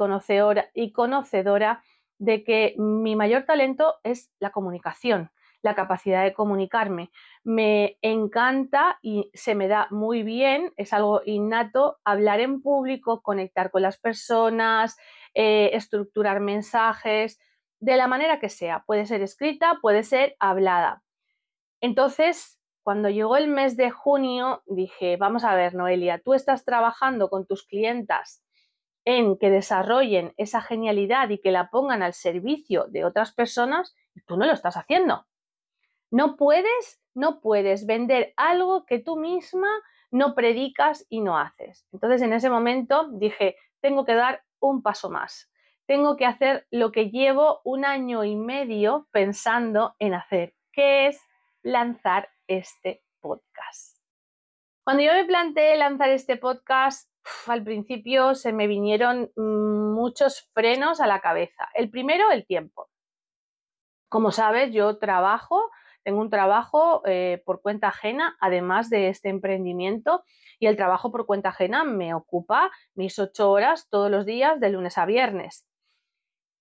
y 0.75 0.93
conocedora 0.93 1.83
de 2.19 2.45
que 2.45 2.75
mi 2.77 3.17
mayor 3.17 3.45
talento 3.45 3.95
es 4.03 4.31
la 4.39 4.51
comunicación, 4.51 5.31
la 5.67 5.75
capacidad 5.75 6.25
de 6.25 6.33
comunicarme. 6.33 7.11
Me 7.45 7.99
encanta 8.01 8.99
y 9.03 9.31
se 9.35 9.55
me 9.55 9.69
da 9.69 9.89
muy 9.91 10.23
bien, 10.23 10.73
es 10.79 10.95
algo 10.95 11.21
innato, 11.27 11.99
hablar 12.05 12.41
en 12.41 12.63
público, 12.63 13.21
conectar 13.21 13.71
con 13.71 13.83
las 13.83 13.99
personas, 13.99 14.97
eh, 15.35 15.71
estructurar 15.75 16.41
mensajes, 16.41 17.39
de 17.81 17.97
la 17.97 18.07
manera 18.07 18.41
que 18.41 18.49
sea. 18.49 18.85
Puede 18.87 19.05
ser 19.05 19.21
escrita, 19.21 19.79
puede 19.83 20.03
ser 20.03 20.37
hablada. 20.39 21.03
Entonces, 21.81 22.59
cuando 22.83 23.11
llegó 23.11 23.37
el 23.37 23.49
mes 23.49 23.77
de 23.77 23.91
junio, 23.91 24.63
dije, 24.67 25.17
vamos 25.17 25.45
a 25.45 25.55
ver, 25.55 25.75
Noelia, 25.75 26.23
tú 26.25 26.33
estás 26.35 26.65
trabajando 26.65 27.29
con 27.29 27.47
tus 27.47 27.67
clientas 27.67 28.43
en 29.05 29.39
que 29.39 29.51
desarrollen 29.51 30.33
esa 30.37 30.61
genialidad 30.61 31.29
y 31.31 31.39
que 31.39 31.53
la 31.53 31.71
pongan 31.71 32.03
al 32.03 32.13
servicio 32.13 32.87
de 32.89 33.05
otras 33.05 33.33
personas 33.33 33.95
y 34.15 34.21
tú 34.23 34.37
no 34.37 34.47
lo 34.47 34.53
estás 34.53 34.77
haciendo. 34.77 35.27
No 36.11 36.37
puedes, 36.37 37.01
no 37.15 37.41
puedes 37.41 37.87
vender 37.87 38.33
algo 38.37 38.87
que 38.87 38.99
tú 38.99 39.17
misma 39.17 39.69
no 40.11 40.35
predicas 40.35 41.05
y 41.09 41.21
no 41.21 41.39
haces. 41.39 41.87
Entonces 41.93 42.23
en 42.23 42.33
ese 42.33 42.51
momento 42.51 43.09
dije, 43.13 43.57
tengo 43.81 44.05
que 44.05 44.15
dar 44.15 44.43
un 44.61 44.83
paso 44.83 45.11
más. 45.11 45.51
Tengo 45.87 46.17
que 46.17 46.27
hacer 46.27 46.67
lo 46.71 46.91
que 46.91 47.11
llevo 47.11 47.61
un 47.65 47.85
año 47.85 48.25
y 48.25 48.35
medio 48.35 49.09
pensando 49.13 49.95
en 49.99 50.15
hacer, 50.15 50.55
que 50.73 51.07
es 51.07 51.21
lanzar 51.63 52.29
este 52.49 53.03
podcast. 53.21 53.99
Cuando 54.85 55.03
yo 55.03 55.13
me 55.13 55.25
planteé 55.25 55.77
lanzar 55.77 56.11
este 56.11 56.37
podcast, 56.37 57.11
al 57.47 57.63
principio 57.65 58.35
se 58.35 58.53
me 58.53 58.67
vinieron 58.67 59.31
mm, 59.37 59.95
muchos 59.95 60.49
frenos 60.55 61.01
a 61.01 61.07
la 61.07 61.21
cabeza. 61.21 61.69
El 61.75 61.91
primero, 61.91 62.31
el 62.31 62.47
tiempo. 62.47 62.89
Como 64.09 64.31
sabes, 64.31 64.73
yo 64.73 64.99
trabajo, 64.99 65.71
tengo 66.07 66.21
un 66.21 66.31
trabajo 66.31 67.03
eh, 67.05 67.43
por 67.45 67.61
cuenta 67.61 67.89
ajena, 67.89 68.37
además 68.41 68.91
de 68.91 69.09
este 69.09 69.29
emprendimiento, 69.29 70.23
y 70.61 70.69
el 70.69 70.77
trabajo 70.77 71.11
por 71.11 71.27
cuenta 71.27 71.49
ajena 71.49 71.83
me 71.83 72.15
ocupa 72.15 72.71
mis 72.95 73.19
ocho 73.19 73.51
horas 73.51 73.89
todos 73.91 74.09
los 74.09 74.25
días, 74.25 74.61
de 74.61 74.71
lunes 74.71 74.99
a 74.99 75.05
viernes. 75.05 75.67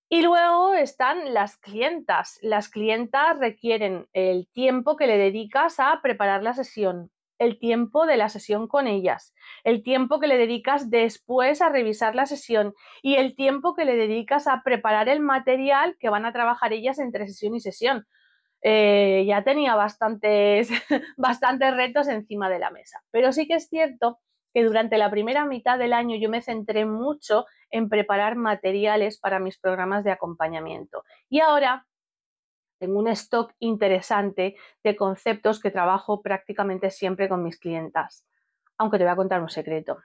Y 0.10 0.24
luego 0.24 0.74
están 0.74 1.36
las 1.36 1.58
clientas. 1.58 2.40
Las 2.42 2.70
clientas 2.70 3.38
requieren 3.38 4.08
el 4.14 4.48
tiempo 4.52 4.96
que 4.96 5.06
le 5.06 5.20
dedicas 5.20 5.80
a 5.80 6.00
preparar 6.02 6.42
la 6.42 6.56
sesión, 6.56 7.12
el 7.38 7.60
tiempo 7.60 8.08
de 8.08 8.18
la 8.18 8.30
sesión 8.30 8.68
con 8.68 8.88
ellas, 8.88 9.36
el 9.64 9.84
tiempo 9.84 10.20
que 10.20 10.26
le 10.26 10.38
dedicas 10.38 10.90
después 10.90 11.62
a 11.62 11.70
revisar 11.70 12.16
la 12.16 12.26
sesión 12.26 12.74
y 13.04 13.18
el 13.18 13.36
tiempo 13.36 13.76
que 13.76 13.86
le 13.86 13.96
dedicas 13.96 14.48
a 14.48 14.64
preparar 14.64 15.08
el 15.08 15.20
material 15.20 15.98
que 16.00 16.10
van 16.10 16.26
a 16.26 16.34
trabajar 16.34 16.74
ellas 16.74 16.98
entre 16.98 17.28
sesión 17.28 17.54
y 17.54 17.60
sesión. 17.60 18.08
Eh, 18.68 19.26
ya 19.28 19.44
tenía 19.44 19.76
bastantes, 19.76 20.70
bastantes 21.18 21.76
retos 21.76 22.08
encima 22.08 22.50
de 22.50 22.58
la 22.58 22.72
mesa, 22.72 23.04
pero 23.12 23.32
sí 23.32 23.48
que 23.48 23.54
es 23.54 23.70
cierto 23.70 24.18
que 24.56 24.64
durante 24.64 24.98
la 24.98 25.12
primera 25.12 25.46
mitad 25.46 25.78
del 25.78 25.94
año 25.94 26.16
yo 26.16 26.32
me 26.32 26.42
centré 26.42 26.84
mucho 26.84 27.46
en 27.70 27.90
preparar 27.90 28.36
materiales 28.38 29.20
para 29.20 29.38
mis 29.38 29.60
programas 29.60 30.04
de 30.04 30.10
acompañamiento. 30.10 31.04
Y 31.30 31.42
ahora 31.42 31.86
tengo 32.80 32.98
un 32.98 33.08
stock 33.10 33.54
interesante 33.60 34.56
de 34.84 34.96
conceptos 34.96 35.60
que 35.60 35.70
trabajo 35.70 36.24
prácticamente 36.24 36.90
siempre 36.90 37.30
con 37.30 37.44
mis 37.44 37.60
clientas. 37.60 38.26
Aunque 38.80 38.98
te 38.98 39.04
voy 39.04 39.14
a 39.14 39.16
contar 39.16 39.42
un 39.44 39.50
secreto. 39.50 40.00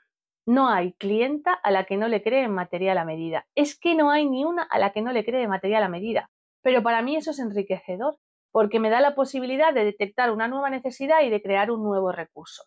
No 0.44 0.68
hay 0.68 0.92
clienta 0.92 1.54
a 1.54 1.70
la 1.70 1.84
que 1.84 1.96
no 1.96 2.08
le 2.08 2.22
cree 2.22 2.46
material 2.48 2.98
a 2.98 3.06
medida. 3.06 3.46
Es 3.54 3.78
que 3.78 3.94
no 3.94 4.10
hay 4.10 4.28
ni 4.28 4.44
una 4.44 4.64
a 4.64 4.78
la 4.78 4.92
que 4.92 5.00
no 5.00 5.12
le 5.12 5.24
cree 5.24 5.48
material 5.48 5.82
a 5.82 5.88
medida. 5.88 6.30
Pero 6.60 6.82
para 6.82 7.00
mí 7.00 7.16
eso 7.16 7.30
es 7.30 7.38
enriquecedor, 7.38 8.18
porque 8.52 8.80
me 8.80 8.90
da 8.90 9.00
la 9.00 9.14
posibilidad 9.14 9.72
de 9.72 9.84
detectar 9.84 10.30
una 10.30 10.48
nueva 10.48 10.70
necesidad 10.70 11.22
y 11.22 11.30
de 11.30 11.42
crear 11.42 11.70
un 11.70 11.82
nuevo 11.82 12.12
recurso. 12.12 12.64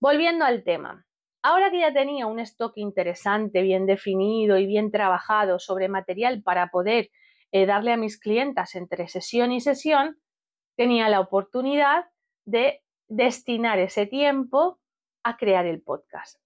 Volviendo 0.00 0.44
al 0.44 0.64
tema. 0.64 1.04
Ahora 1.42 1.70
que 1.70 1.80
ya 1.80 1.92
tenía 1.92 2.26
un 2.26 2.38
stock 2.40 2.72
interesante, 2.76 3.62
bien 3.62 3.86
definido 3.86 4.58
y 4.58 4.66
bien 4.66 4.90
trabajado 4.90 5.58
sobre 5.58 5.88
material 5.88 6.42
para 6.42 6.68
poder 6.68 7.10
eh, 7.52 7.66
darle 7.66 7.92
a 7.92 7.96
mis 7.96 8.18
clientas 8.18 8.74
entre 8.74 9.08
sesión 9.08 9.52
y 9.52 9.60
sesión, 9.60 10.18
tenía 10.76 11.08
la 11.08 11.20
oportunidad 11.20 12.04
de 12.44 12.82
destinar 13.08 13.78
ese 13.78 14.06
tiempo 14.06 14.78
a 15.22 15.36
crear 15.36 15.66
el 15.66 15.82
podcast. 15.82 16.38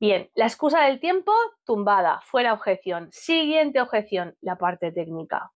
Bien, 0.00 0.30
la 0.34 0.46
excusa 0.46 0.82
del 0.84 1.00
tiempo 1.00 1.32
tumbada, 1.64 2.20
fuera 2.22 2.52
objeción. 2.52 3.08
Siguiente 3.10 3.80
objeción, 3.80 4.36
la 4.40 4.56
parte 4.56 4.92
técnica. 4.92 5.50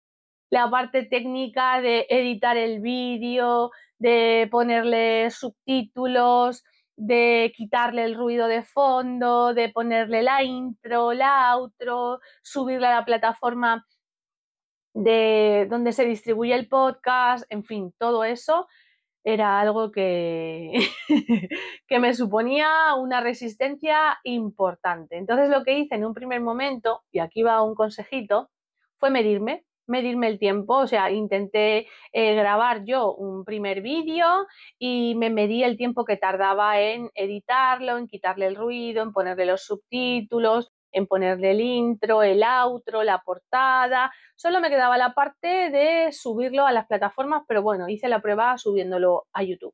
La 0.52 0.70
parte 0.70 1.06
técnica 1.06 1.82
de 1.82 2.06
editar 2.10 2.58
el 2.58 2.82
vídeo, 2.82 3.72
de 4.00 4.48
ponerle 4.52 5.32
subtítulos, 5.32 6.64
de 6.98 7.54
quitarle 7.56 8.04
el 8.04 8.16
ruido 8.16 8.48
de 8.48 8.62
fondo, 8.64 9.54
de 9.54 9.70
ponerle 9.70 10.24
la 10.24 10.44
intro, 10.44 11.14
la 11.14 11.54
outro, 11.56 12.20
subirla 12.44 12.90
a 12.90 13.00
la 13.00 13.06
plataforma 13.06 13.86
de 14.94 15.68
donde 15.70 15.94
se 15.94 16.06
distribuye 16.06 16.54
el 16.54 16.68
podcast, 16.68 17.46
en 17.50 17.64
fin, 17.64 17.94
todo 17.98 18.24
eso 18.26 18.68
era 19.24 19.60
algo 19.60 19.92
que, 19.92 20.74
que 21.88 22.00
me 22.00 22.14
suponía 22.14 22.96
una 22.96 23.22
resistencia 23.22 24.20
importante. 24.24 25.18
Entonces 25.18 25.50
lo 25.50 25.64
que 25.64 25.80
hice 25.80 25.96
en 25.96 26.06
un 26.06 26.14
primer 26.14 26.42
momento, 26.42 27.04
y 27.12 27.20
aquí 27.20 27.42
va 27.44 27.64
un 27.64 27.76
consejito, 27.76 28.50
fue 28.98 29.12
medirme, 29.12 29.66
medirme 29.92 30.28
el 30.28 30.40
tiempo, 30.40 30.78
o 30.78 30.88
sea, 30.88 31.12
intenté 31.12 31.88
eh, 32.14 32.36
grabar 32.36 32.84
yo 32.86 33.14
un 33.14 33.46
primer 33.46 33.82
vídeo 33.82 34.48
y 34.80 35.14
me 35.16 35.30
medí 35.30 35.64
el 35.64 35.78
tiempo 35.78 36.06
que 36.06 36.18
tardaba 36.18 36.80
en 36.80 37.12
editarlo, 37.14 37.98
en 37.98 38.08
quitarle 38.08 38.48
el 38.48 38.56
ruido, 38.56 39.04
en 39.04 39.14
ponerle 39.14 39.46
los 39.46 39.64
subtítulos, 39.64 40.72
en 40.92 41.08
ponerle 41.08 41.52
el 41.52 41.62
intro, 41.62 42.24
el 42.24 42.44
outro, 42.44 43.04
la 43.04 43.22
portada. 43.22 44.12
Solo 44.36 44.60
me 44.60 44.70
quedaba 44.70 44.98
la 44.98 45.14
parte 45.14 45.70
de 45.70 46.12
subirlo 46.12 46.66
a 46.66 46.72
las 46.72 46.88
plataformas, 46.88 47.44
pero 47.48 47.62
bueno, 47.62 47.88
hice 47.88 48.08
la 48.10 48.22
prueba 48.22 48.58
subiéndolo 48.58 49.28
a 49.34 49.44
YouTube. 49.44 49.74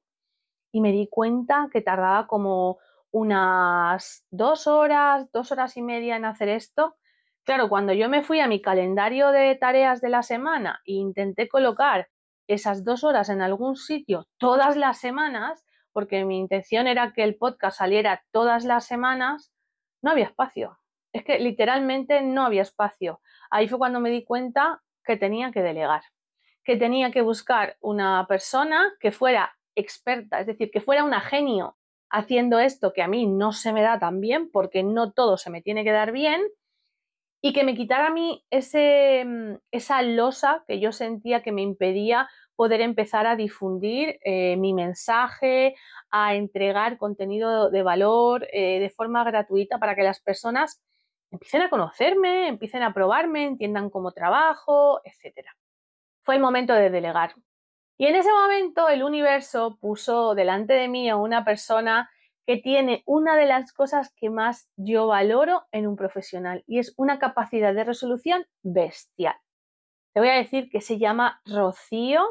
Y 0.71 0.81
me 0.81 0.91
di 0.91 1.07
cuenta 1.07 1.69
que 1.71 1.81
tardaba 1.81 2.27
como 2.27 2.77
unas 3.11 4.25
dos 4.29 4.67
horas, 4.67 5.31
dos 5.31 5.51
horas 5.51 5.77
y 5.77 5.81
media 5.81 6.15
en 6.17 6.25
hacer 6.25 6.49
esto. 6.49 6.95
Claro, 7.47 7.67
cuando 7.69 7.93
yo 7.93 8.09
me 8.09 8.21
fui 8.21 8.39
a 8.39 8.47
mi 8.47 8.61
calendario 8.61 9.31
de 9.31 9.55
tareas 9.55 10.01
de 10.01 10.09
la 10.09 10.21
semana 10.21 10.81
e 10.85 10.93
intenté 10.93 11.47
colocar 11.47 12.09
esas 12.47 12.83
dos 12.83 13.03
horas 13.03 13.29
en 13.29 13.41
algún 13.41 13.75
sitio 13.75 14.27
todas 14.37 14.77
las 14.77 14.99
semanas, 14.99 15.65
porque 15.91 16.23
mi 16.25 16.37
intención 16.37 16.85
era 16.85 17.13
que 17.13 17.23
el 17.23 17.35
podcast 17.35 17.79
saliera 17.79 18.23
todas 18.31 18.65
las 18.65 18.85
semanas, 18.85 19.51
no 20.03 20.11
había 20.11 20.25
espacio 20.25 20.77
es 21.17 21.23
que 21.23 21.39
literalmente 21.39 22.21
no 22.21 22.45
había 22.45 22.61
espacio. 22.61 23.21
Ahí 23.49 23.67
fue 23.67 23.77
cuando 23.77 23.99
me 23.99 24.09
di 24.09 24.23
cuenta 24.23 24.83
que 25.03 25.17
tenía 25.17 25.51
que 25.51 25.61
delegar, 25.61 26.01
que 26.63 26.77
tenía 26.77 27.11
que 27.11 27.21
buscar 27.21 27.77
una 27.81 28.25
persona 28.27 28.93
que 28.99 29.11
fuera 29.11 29.57
experta, 29.75 30.39
es 30.39 30.47
decir, 30.47 30.69
que 30.71 30.81
fuera 30.81 31.03
una 31.03 31.21
genio 31.21 31.77
haciendo 32.09 32.59
esto 32.59 32.93
que 32.93 33.01
a 33.01 33.07
mí 33.07 33.25
no 33.25 33.51
se 33.51 33.73
me 33.73 33.81
da 33.81 33.99
tan 33.99 34.21
bien, 34.21 34.49
porque 34.49 34.83
no 34.83 35.11
todo 35.11 35.37
se 35.37 35.49
me 35.49 35.61
tiene 35.61 35.83
que 35.83 35.91
dar 35.91 36.11
bien, 36.11 36.41
y 37.41 37.53
que 37.53 37.63
me 37.63 37.75
quitara 37.75 38.07
a 38.07 38.11
mí 38.11 38.43
ese, 38.49 39.23
mm, 39.25 39.55
esa 39.71 40.01
losa 40.01 40.63
que 40.67 40.79
yo 40.79 40.91
sentía 40.91 41.43
que 41.43 41.51
me 41.51 41.61
impedía 41.61 42.27
poder 42.55 42.81
empezar 42.81 43.27
a 43.27 43.35
difundir 43.35 44.19
eh, 44.23 44.57
mi 44.57 44.73
mensaje, 44.73 45.75
a 46.09 46.33
entregar 46.35 46.97
contenido 46.97 47.69
de 47.69 47.83
valor 47.83 48.47
eh, 48.51 48.79
de 48.79 48.89
forma 48.89 49.23
gratuita 49.23 49.77
para 49.77 49.95
que 49.95 50.03
las 50.03 50.19
personas 50.21 50.81
empiecen 51.31 51.61
a 51.61 51.69
conocerme, 51.69 52.47
empiecen 52.47 52.81
a 52.83 52.93
probarme, 52.93 53.45
entiendan 53.45 53.89
cómo 53.91 54.11
trabajo, 54.11 55.01
etc. 55.03 55.47
Fue 56.23 56.35
el 56.35 56.41
momento 56.41 56.73
de 56.73 56.89
delegar. 56.89 57.35
Y 57.99 58.07
en 58.07 58.15
ese 58.15 58.31
momento 58.31 58.89
el 58.89 59.03
universo 59.03 59.77
puso 59.79 60.33
delante 60.33 60.73
de 60.73 60.87
mí 60.87 61.09
a 61.09 61.15
una 61.15 61.45
persona 61.45 62.09
que 62.47 62.55
tiene 62.55 63.03
una 63.05 63.35
de 63.35 63.45
las 63.45 63.73
cosas 63.73 64.13
que 64.15 64.29
más 64.29 64.69
yo 64.77 65.07
valoro 65.07 65.65
en 65.73 65.85
un 65.85 65.97
profesional 65.97 66.63
y 66.65 66.79
es 66.79 66.93
una 66.95 67.19
capacidad 67.19 67.73
de 67.73 67.83
resolución 67.83 68.45
bestial. 68.63 69.35
Te 70.13 70.21
voy 70.21 70.29
a 70.29 70.35
decir 70.35 70.69
que 70.69 70.79
se 70.79 70.97
llama 70.97 71.41
Rocío 71.45 72.21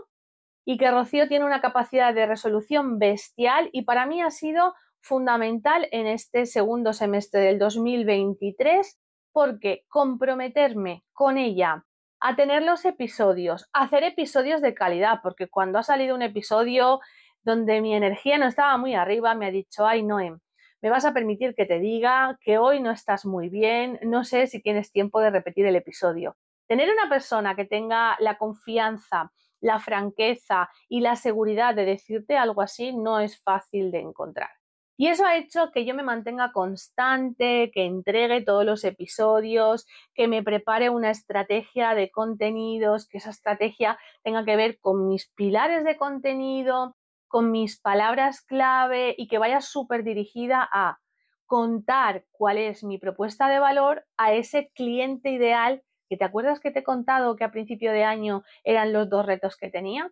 y 0.64 0.78
que 0.78 0.90
Rocío 0.90 1.28
tiene 1.28 1.44
una 1.44 1.60
capacidad 1.60 2.14
de 2.14 2.24
resolución 2.24 2.98
bestial 2.98 3.68
y 3.72 3.82
para 3.82 4.06
mí 4.06 4.22
ha 4.22 4.30
sido 4.30 4.74
fundamental 5.02 5.86
en 5.92 6.06
este 6.06 6.46
segundo 6.46 6.94
semestre 6.94 7.40
del 7.40 7.58
2023 7.58 8.98
porque 9.32 9.84
comprometerme 9.86 11.04
con 11.12 11.36
ella 11.36 11.84
a 12.20 12.36
tener 12.36 12.62
los 12.62 12.86
episodios, 12.86 13.68
a 13.74 13.82
hacer 13.82 14.02
episodios 14.02 14.62
de 14.62 14.72
calidad, 14.72 15.20
porque 15.22 15.48
cuando 15.48 15.78
ha 15.78 15.82
salido 15.82 16.14
un 16.14 16.22
episodio 16.22 17.00
donde 17.46 17.80
mi 17.80 17.94
energía 17.94 18.38
no 18.38 18.46
estaba 18.46 18.76
muy 18.76 18.94
arriba, 18.94 19.36
me 19.36 19.46
ha 19.46 19.50
dicho, 19.52 19.86
ay 19.86 20.02
Noem, 20.02 20.40
me 20.82 20.90
vas 20.90 21.04
a 21.04 21.14
permitir 21.14 21.54
que 21.54 21.64
te 21.64 21.78
diga 21.78 22.36
que 22.42 22.58
hoy 22.58 22.80
no 22.80 22.90
estás 22.90 23.24
muy 23.24 23.48
bien, 23.48 24.00
no 24.02 24.24
sé 24.24 24.48
si 24.48 24.60
tienes 24.60 24.90
tiempo 24.90 25.20
de 25.20 25.30
repetir 25.30 25.64
el 25.64 25.76
episodio. 25.76 26.36
Tener 26.66 26.90
una 26.90 27.08
persona 27.08 27.54
que 27.54 27.64
tenga 27.64 28.16
la 28.18 28.36
confianza, 28.36 29.32
la 29.60 29.78
franqueza 29.78 30.68
y 30.88 31.00
la 31.00 31.14
seguridad 31.14 31.76
de 31.76 31.84
decirte 31.84 32.36
algo 32.36 32.62
así 32.62 32.92
no 32.92 33.20
es 33.20 33.40
fácil 33.40 33.92
de 33.92 34.00
encontrar. 34.00 34.50
Y 34.98 35.06
eso 35.06 35.24
ha 35.24 35.36
hecho 35.36 35.70
que 35.72 35.84
yo 35.84 35.94
me 35.94 36.02
mantenga 36.02 36.50
constante, 36.50 37.70
que 37.72 37.84
entregue 37.84 38.42
todos 38.42 38.64
los 38.64 38.82
episodios, 38.82 39.86
que 40.14 40.26
me 40.26 40.42
prepare 40.42 40.90
una 40.90 41.10
estrategia 41.10 41.94
de 41.94 42.10
contenidos, 42.10 43.06
que 43.06 43.18
esa 43.18 43.30
estrategia 43.30 43.98
tenga 44.24 44.44
que 44.44 44.56
ver 44.56 44.80
con 44.80 45.06
mis 45.06 45.30
pilares 45.36 45.84
de 45.84 45.96
contenido, 45.96 46.96
con 47.28 47.50
mis 47.50 47.80
palabras 47.80 48.40
clave 48.42 49.14
y 49.16 49.28
que 49.28 49.38
vaya 49.38 49.60
súper 49.60 50.04
dirigida 50.04 50.68
a 50.72 50.98
contar 51.46 52.24
cuál 52.32 52.58
es 52.58 52.84
mi 52.84 52.98
propuesta 52.98 53.48
de 53.48 53.58
valor 53.58 54.04
a 54.16 54.32
ese 54.32 54.70
cliente 54.74 55.30
ideal 55.30 55.82
que 56.08 56.16
te 56.16 56.24
acuerdas 56.24 56.60
que 56.60 56.70
te 56.70 56.80
he 56.80 56.84
contado 56.84 57.36
que 57.36 57.44
a 57.44 57.50
principio 57.50 57.92
de 57.92 58.04
año 58.04 58.44
eran 58.64 58.92
los 58.92 59.08
dos 59.08 59.26
retos 59.26 59.56
que 59.56 59.70
tenía. 59.70 60.10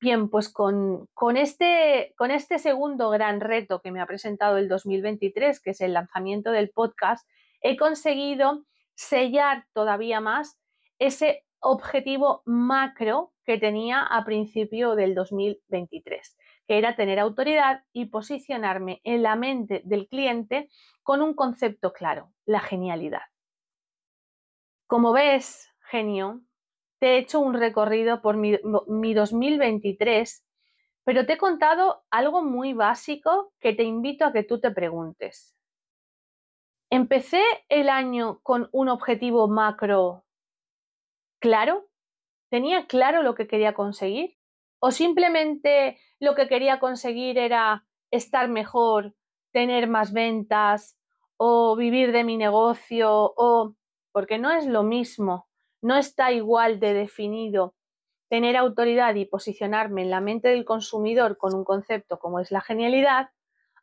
Bien, 0.00 0.30
pues 0.30 0.48
con, 0.48 1.08
este, 1.36 2.14
con 2.16 2.30
este 2.30 2.58
segundo 2.58 3.10
gran 3.10 3.40
reto 3.40 3.80
que 3.82 3.92
me 3.92 4.00
ha 4.00 4.06
presentado 4.06 4.56
el 4.56 4.68
2023, 4.68 5.60
que 5.60 5.70
es 5.70 5.80
el 5.82 5.92
lanzamiento 5.92 6.52
del 6.52 6.70
podcast, 6.70 7.28
he 7.60 7.76
conseguido 7.76 8.64
sellar 8.94 9.66
todavía 9.74 10.20
más 10.20 10.58
ese 10.98 11.44
objetivo 11.60 12.42
macro 12.46 13.32
que 13.50 13.58
tenía 13.58 14.02
a 14.02 14.24
principio 14.24 14.94
del 14.94 15.12
2023, 15.16 16.38
que 16.68 16.78
era 16.78 16.94
tener 16.94 17.18
autoridad 17.18 17.82
y 17.92 18.04
posicionarme 18.04 19.00
en 19.02 19.24
la 19.24 19.34
mente 19.34 19.82
del 19.84 20.06
cliente 20.06 20.68
con 21.02 21.20
un 21.20 21.34
concepto 21.34 21.92
claro, 21.92 22.30
la 22.44 22.60
genialidad. 22.60 23.24
Como 24.86 25.12
ves, 25.12 25.68
genio, 25.80 26.42
te 27.00 27.16
he 27.16 27.18
hecho 27.18 27.40
un 27.40 27.54
recorrido 27.54 28.22
por 28.22 28.36
mi, 28.36 28.52
2023, 29.14 30.46
pero 31.02 31.26
te 31.26 31.32
he 31.32 31.36
contado 31.36 32.04
algo 32.08 32.44
muy 32.44 32.72
básico 32.72 33.52
que 33.58 33.72
te 33.72 33.82
invito 33.82 34.24
a 34.24 34.32
que 34.32 34.44
tú 34.44 34.60
te 34.60 34.70
preguntes. 34.70 35.56
¿Empecé 36.88 37.42
el 37.68 37.88
año 37.88 38.38
con 38.44 38.68
un 38.70 38.88
objetivo 38.88 39.48
macro 39.48 40.22
claro? 41.40 41.89
¿Tenía 42.50 42.86
claro 42.86 43.22
lo 43.22 43.34
que 43.34 43.46
quería 43.46 43.72
conseguir? 43.74 44.36
¿O 44.78 44.90
simplemente 44.90 45.98
lo 46.18 46.34
que 46.34 46.48
quería 46.48 46.80
conseguir 46.80 47.38
era 47.38 47.86
estar 48.10 48.48
mejor, 48.48 49.14
tener 49.52 49.88
más 49.88 50.12
ventas 50.12 50.98
o 51.36 51.76
vivir 51.76 52.12
de 52.12 52.24
mi 52.24 52.36
negocio 52.36 53.32
o 53.36 53.74
porque 54.12 54.38
no 54.38 54.50
es 54.50 54.66
lo 54.66 54.82
mismo 54.82 55.48
no 55.82 55.96
está 55.96 56.32
igual 56.32 56.80
de 56.80 56.92
definido 56.92 57.74
tener 58.28 58.56
autoridad 58.56 59.14
y 59.14 59.24
posicionarme 59.24 60.02
en 60.02 60.10
la 60.10 60.20
mente 60.20 60.48
del 60.48 60.64
consumidor 60.64 61.36
con 61.36 61.54
un 61.54 61.64
concepto 61.64 62.18
como 62.18 62.38
es 62.38 62.50
la 62.50 62.60
genialidad 62.60 63.30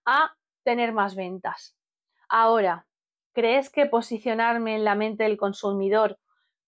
a 0.05 0.36
tener 0.63 0.93
más 0.93 1.15
ventas. 1.15 1.75
Ahora, 2.29 2.88
¿crees 3.33 3.69
que 3.69 3.88
posicionarme 3.88 4.75
en 4.75 4.86
la 4.86 4.95
mente 4.95 5.24
del 5.24 5.38
consumidor 5.38 6.17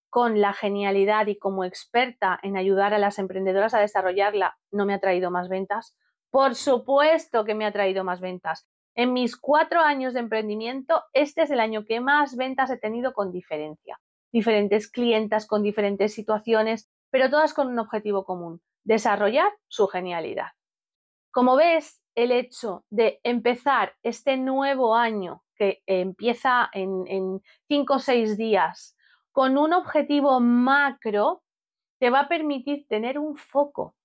con 0.09 0.41
la 0.41 0.53
genialidad 0.53 1.27
y 1.27 1.37
como 1.37 1.63
experta 1.63 2.39
en 2.43 2.57
ayudar 2.57 2.93
a 2.93 2.99
las 2.99 3.19
emprendedoras 3.19 3.73
a 3.73 3.79
desarrollarla 3.79 4.57
no 4.71 4.85
me 4.85 4.93
ha 4.93 4.99
traído 4.99 5.31
más 5.31 5.49
ventas? 5.49 5.95
Por 6.31 6.55
supuesto 6.55 7.45
que 7.45 7.55
me 7.55 7.65
ha 7.65 7.71
traído 7.71 8.03
más 8.03 8.21
ventas. 8.21 8.67
En 8.95 9.13
mis 9.13 9.37
cuatro 9.37 9.81
años 9.81 10.13
de 10.13 10.19
emprendimiento, 10.19 11.03
este 11.13 11.43
es 11.43 11.51
el 11.51 11.59
año 11.59 11.85
que 11.85 12.01
más 12.01 12.35
ventas 12.35 12.69
he 12.69 12.77
tenido 12.77 13.13
con 13.13 13.31
diferencia 13.31 13.99
diferentes 14.31 14.89
clientas 14.89 15.47
con 15.47 15.63
diferentes 15.63 16.13
situaciones, 16.13 16.89
pero 17.09 17.29
todas 17.29 17.53
con 17.53 17.67
un 17.67 17.79
objetivo 17.79 18.25
común, 18.25 18.61
desarrollar 18.83 19.51
su 19.67 19.87
genialidad. 19.87 20.49
Como 21.31 21.55
ves, 21.55 22.01
el 22.15 22.31
hecho 22.31 22.85
de 22.89 23.19
empezar 23.23 23.95
este 24.03 24.37
nuevo 24.37 24.95
año 24.95 25.43
que 25.55 25.81
empieza 25.85 26.69
en, 26.73 27.41
cinco 27.67 27.95
o 27.95 27.99
seis 27.99 28.37
días 28.37 28.95
con 29.39 29.57
un 29.57 29.71
objetivo 29.71 30.41
macro, 30.41 31.43
te 31.97 32.09
va 32.09 32.19
a 32.19 32.27
permitir 32.27 32.85
tener 32.89 33.17
un 33.17 33.37
foco 33.37 33.95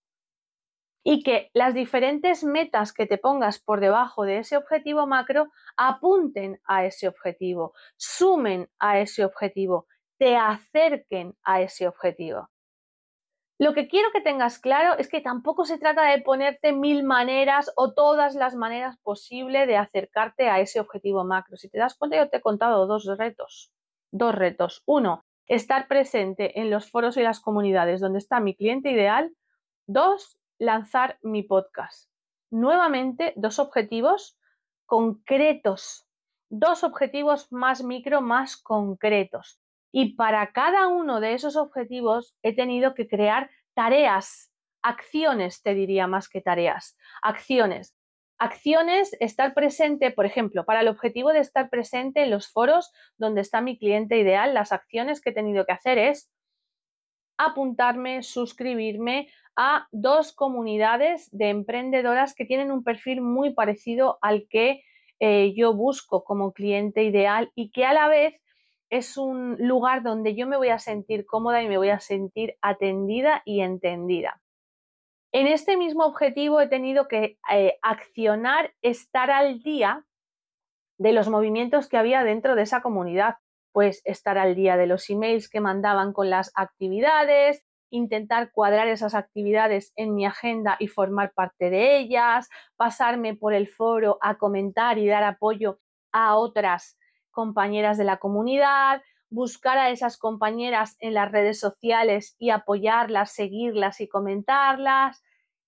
y 1.05 1.25
que 1.25 1.51
las 1.55 1.75
diferentes 1.75 2.45
metas 2.45 2.93
que 2.93 3.07
te 3.07 3.19
pongas 3.19 3.59
por 3.59 3.81
debajo 3.81 4.23
de 4.23 4.39
ese 4.39 4.57
objetivo 4.57 5.09
macro 5.09 5.51
apunten 5.77 6.61
a 6.67 6.85
ese 6.85 7.09
objetivo, 7.09 7.75
sumen 7.97 8.71
a 8.79 9.01
ese 9.01 9.25
objetivo 9.25 9.89
te 10.19 10.37
acerquen 10.37 11.37
a 11.43 11.63
ese 11.63 11.89
objetivo. 11.89 12.49
Lo 13.59 13.75
que 13.75 13.89
quiero 13.89 14.13
que 14.13 14.21
tengas 14.21 14.61
claro 14.61 14.97
es 14.99 15.09
que 15.09 15.21
tampoco 15.21 15.65
se 15.65 15.79
trata 15.79 16.05
de 16.13 16.23
ponerte 16.23 16.73
mil 16.73 17.03
maneras 17.03 17.73
o 17.75 17.93
todas 17.93 18.37
las 18.37 18.55
maneras 18.55 18.99
posibles 19.03 19.67
de 19.67 19.79
acercarte 19.79 20.49
a 20.49 20.61
ese 20.61 20.79
objetivo 20.79 21.25
macro. 21.25 21.57
Si 21.57 21.69
te 21.69 21.79
das 21.79 21.97
cuenta, 21.97 22.19
yo 22.19 22.29
te 22.29 22.37
he 22.37 22.41
contado 22.41 22.87
dos 22.87 23.05
retos. 23.19 23.73
Dos 24.17 24.33
retos. 24.33 24.81
Uno, 24.87 25.24
estar 25.47 25.89
presente 25.89 26.61
en 26.61 26.71
los 26.71 26.91
foros 26.91 27.17
y 27.17 27.23
las 27.23 27.41
comunidades 27.41 28.01
donde 28.01 28.19
está 28.19 28.41
mi 28.41 28.55
cliente 28.55 28.91
ideal. 28.91 29.33
Dos, 29.87 30.39
lanzar 30.59 31.19
mi 31.23 31.43
podcast. 31.43 32.11
Nuevamente, 32.51 33.33
dos 33.37 33.59
objetivos 33.59 34.39
concretos. 34.87 36.07
Dos 36.49 36.85
objetivos 36.85 37.51
más 37.53 37.83
micro, 37.83 38.21
más 38.21 38.57
concretos. 38.57 39.61
Y 39.93 40.15
para 40.15 40.53
cada 40.53 40.89
uno 40.89 41.21
de 41.21 41.35
esos 41.35 41.57
objetivos 41.57 42.37
he 42.43 42.55
tenido 42.55 42.95
que 42.95 43.07
crear 43.07 43.51
tareas, 43.75 44.53
acciones, 44.83 45.63
te 45.63 45.75
diría 45.75 46.07
más 46.07 46.29
que 46.29 46.41
tareas, 46.41 46.97
acciones. 47.23 47.95
Acciones, 48.39 49.17
estar 49.21 49.55
presente, 49.55 50.11
por 50.11 50.27
ejemplo, 50.27 50.65
para 50.65 50.81
el 50.81 50.89
objetivo 50.89 51.33
de 51.33 51.41
estar 51.41 51.71
presente 51.71 52.23
en 52.23 52.31
los 52.31 52.51
foros 52.51 52.93
donde 53.17 53.41
está 53.41 53.61
mi 53.61 53.79
cliente 53.79 54.19
ideal, 54.19 54.55
las 54.55 54.73
acciones 54.73 55.21
que 55.21 55.31
he 55.31 55.35
tenido 55.35 55.65
que 55.65 55.73
hacer 55.73 55.99
es 55.99 56.31
apuntarme, 57.37 58.23
suscribirme 58.23 59.29
a 59.57 59.87
dos 59.93 60.33
comunidades 60.33 61.29
de 61.31 61.51
emprendedoras 61.51 62.35
que 62.35 62.45
tienen 62.45 62.71
un 62.71 62.83
perfil 62.83 63.21
muy 63.21 63.55
parecido 63.55 64.19
al 64.21 64.47
que 64.49 64.83
eh, 65.21 65.53
yo 65.55 65.75
busco 65.75 66.25
como 66.25 66.53
cliente 66.53 67.05
ideal 67.05 67.51
y 67.55 67.71
que 67.71 67.85
a 67.85 67.93
la 67.93 68.09
vez 68.09 68.35
es 68.91 69.17
un 69.17 69.57
lugar 69.59 70.03
donde 70.03 70.35
yo 70.35 70.47
me 70.47 70.57
voy 70.57 70.69
a 70.69 70.79
sentir 70.79 71.25
cómoda 71.27 71.63
y 71.63 71.69
me 71.69 71.79
voy 71.79 71.91
a 71.91 72.01
sentir 72.01 72.57
atendida 72.61 73.43
y 73.45 73.61
entendida. 73.61 74.41
En 75.35 75.49
este 75.49 75.77
mismo 75.77 76.05
objetivo 76.05 76.61
he 76.61 76.69
tenido 76.69 77.09
que 77.09 77.39
eh, 77.51 77.77
accionar, 77.83 78.73
estar 78.83 79.33
al 79.33 79.65
día 79.65 80.07
de 80.97 81.13
los 81.13 81.29
movimientos 81.29 81.89
que 81.89 81.97
había 81.97 82.23
dentro 82.23 82.55
de 82.55 82.63
esa 82.63 82.83
comunidad, 82.83 83.39
pues 83.73 84.01
estar 84.05 84.39
al 84.39 84.55
día 84.55 84.77
de 84.77 84.87
los 84.87 85.11
emails 85.11 85.49
que 85.49 85.59
mandaban 85.59 86.13
con 86.13 86.31
las 86.31 86.53
actividades, 86.55 87.65
intentar 87.91 88.53
cuadrar 88.53 88.87
esas 88.87 89.17
actividades 89.17 89.93
en 89.97 90.15
mi 90.15 90.25
agenda 90.25 90.77
y 90.79 90.87
formar 90.87 91.33
parte 91.35 91.69
de 91.69 91.99
ellas, 91.99 92.49
pasarme 92.77 93.35
por 93.35 93.55
el 93.55 93.67
foro 93.67 94.19
a 94.21 94.39
comentar 94.39 94.99
y 94.99 95.09
dar 95.09 95.25
apoyo 95.25 95.81
a 96.13 96.37
otras 96.37 96.97
compañeras 97.33 97.99
de 97.99 98.05
la 98.05 98.19
comunidad, 98.19 99.03
buscar 99.35 99.79
a 99.79 99.91
esas 99.91 100.17
compañeras 100.17 100.97
en 101.01 101.15
las 101.15 101.31
redes 101.31 101.59
sociales 101.59 102.37
y 102.39 102.51
apoyarlas, 102.51 103.33
seguirlas 103.33 104.01
y 104.01 104.09
comentarlas. 104.09 105.23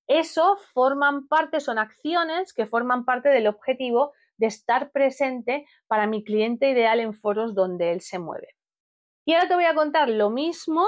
Eso 0.06 0.56
forman 0.72 1.26
parte, 1.26 1.60
son 1.60 1.78
acciones 1.78 2.54
que 2.54 2.66
forman 2.66 3.04
parte 3.04 3.28
del 3.28 3.48
objetivo 3.48 4.12
de 4.36 4.46
estar 4.46 4.92
presente 4.92 5.66
para 5.88 6.06
mi 6.06 6.22
cliente 6.22 6.70
ideal 6.70 7.00
en 7.00 7.12
foros 7.12 7.54
donde 7.54 7.92
él 7.92 8.00
se 8.00 8.18
mueve. 8.18 8.54
Y 9.24 9.34
ahora 9.34 9.48
te 9.48 9.54
voy 9.56 9.64
a 9.64 9.74
contar 9.74 10.08
lo 10.08 10.30
mismo, 10.30 10.86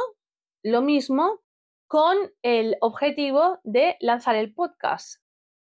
lo 0.63 0.81
mismo 0.81 1.41
con 1.89 2.17
el 2.43 2.77
objetivo 2.81 3.59
de 3.65 3.97
lanzar 4.01 4.37
el 4.37 4.55
podcast. 4.55 5.21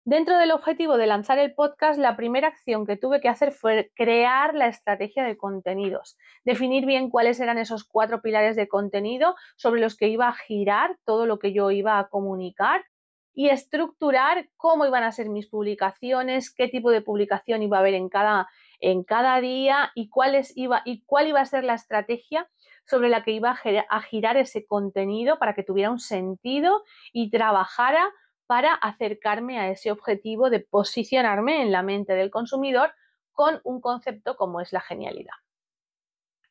Dentro 0.06 0.36
del 0.36 0.50
objetivo 0.50 0.98
de 0.98 1.06
lanzar 1.06 1.38
el 1.38 1.54
podcast, 1.54 1.98
la 1.98 2.14
primera 2.14 2.48
acción 2.48 2.84
que 2.84 2.98
tuve 2.98 3.22
que 3.22 3.30
hacer 3.30 3.52
fue 3.52 3.90
crear 3.96 4.54
la 4.54 4.66
estrategia 4.66 5.24
de 5.24 5.38
contenidos, 5.38 6.18
definir 6.44 6.84
bien 6.84 7.08
cuáles 7.08 7.40
eran 7.40 7.56
esos 7.56 7.84
cuatro 7.84 8.20
pilares 8.20 8.54
de 8.54 8.68
contenido 8.68 9.34
sobre 9.56 9.80
los 9.80 9.96
que 9.96 10.08
iba 10.08 10.28
a 10.28 10.34
girar 10.34 10.98
todo 11.06 11.24
lo 11.24 11.38
que 11.38 11.54
yo 11.54 11.70
iba 11.70 11.98
a 11.98 12.08
comunicar 12.08 12.84
y 13.32 13.48
estructurar 13.48 14.50
cómo 14.58 14.84
iban 14.84 15.04
a 15.04 15.12
ser 15.12 15.30
mis 15.30 15.46
publicaciones, 15.46 16.54
qué 16.54 16.68
tipo 16.68 16.90
de 16.90 17.00
publicación 17.00 17.62
iba 17.62 17.78
a 17.78 17.80
haber 17.80 17.94
en 17.94 18.10
cada, 18.10 18.46
en 18.80 19.04
cada 19.04 19.40
día 19.40 19.90
y, 19.94 20.10
cuáles 20.10 20.54
iba, 20.54 20.82
y 20.84 21.02
cuál 21.06 21.28
iba 21.28 21.40
a 21.40 21.46
ser 21.46 21.64
la 21.64 21.74
estrategia 21.74 22.46
sobre 22.84 23.08
la 23.08 23.24
que 23.24 23.30
iba 23.30 23.58
a 23.88 24.02
girar 24.02 24.36
ese 24.36 24.66
contenido 24.66 25.38
para 25.38 25.54
que 25.54 25.62
tuviera 25.62 25.90
un 25.90 25.98
sentido 25.98 26.84
y 27.14 27.30
trabajara 27.30 28.12
para 28.46 28.74
acercarme 28.74 29.58
a 29.58 29.70
ese 29.70 29.90
objetivo 29.90 30.50
de 30.50 30.60
posicionarme 30.60 31.62
en 31.62 31.72
la 31.72 31.82
mente 31.82 32.14
del 32.14 32.30
consumidor 32.30 32.92
con 33.32 33.60
un 33.64 33.80
concepto 33.80 34.36
como 34.36 34.60
es 34.60 34.72
la 34.72 34.80
genialidad. 34.80 35.34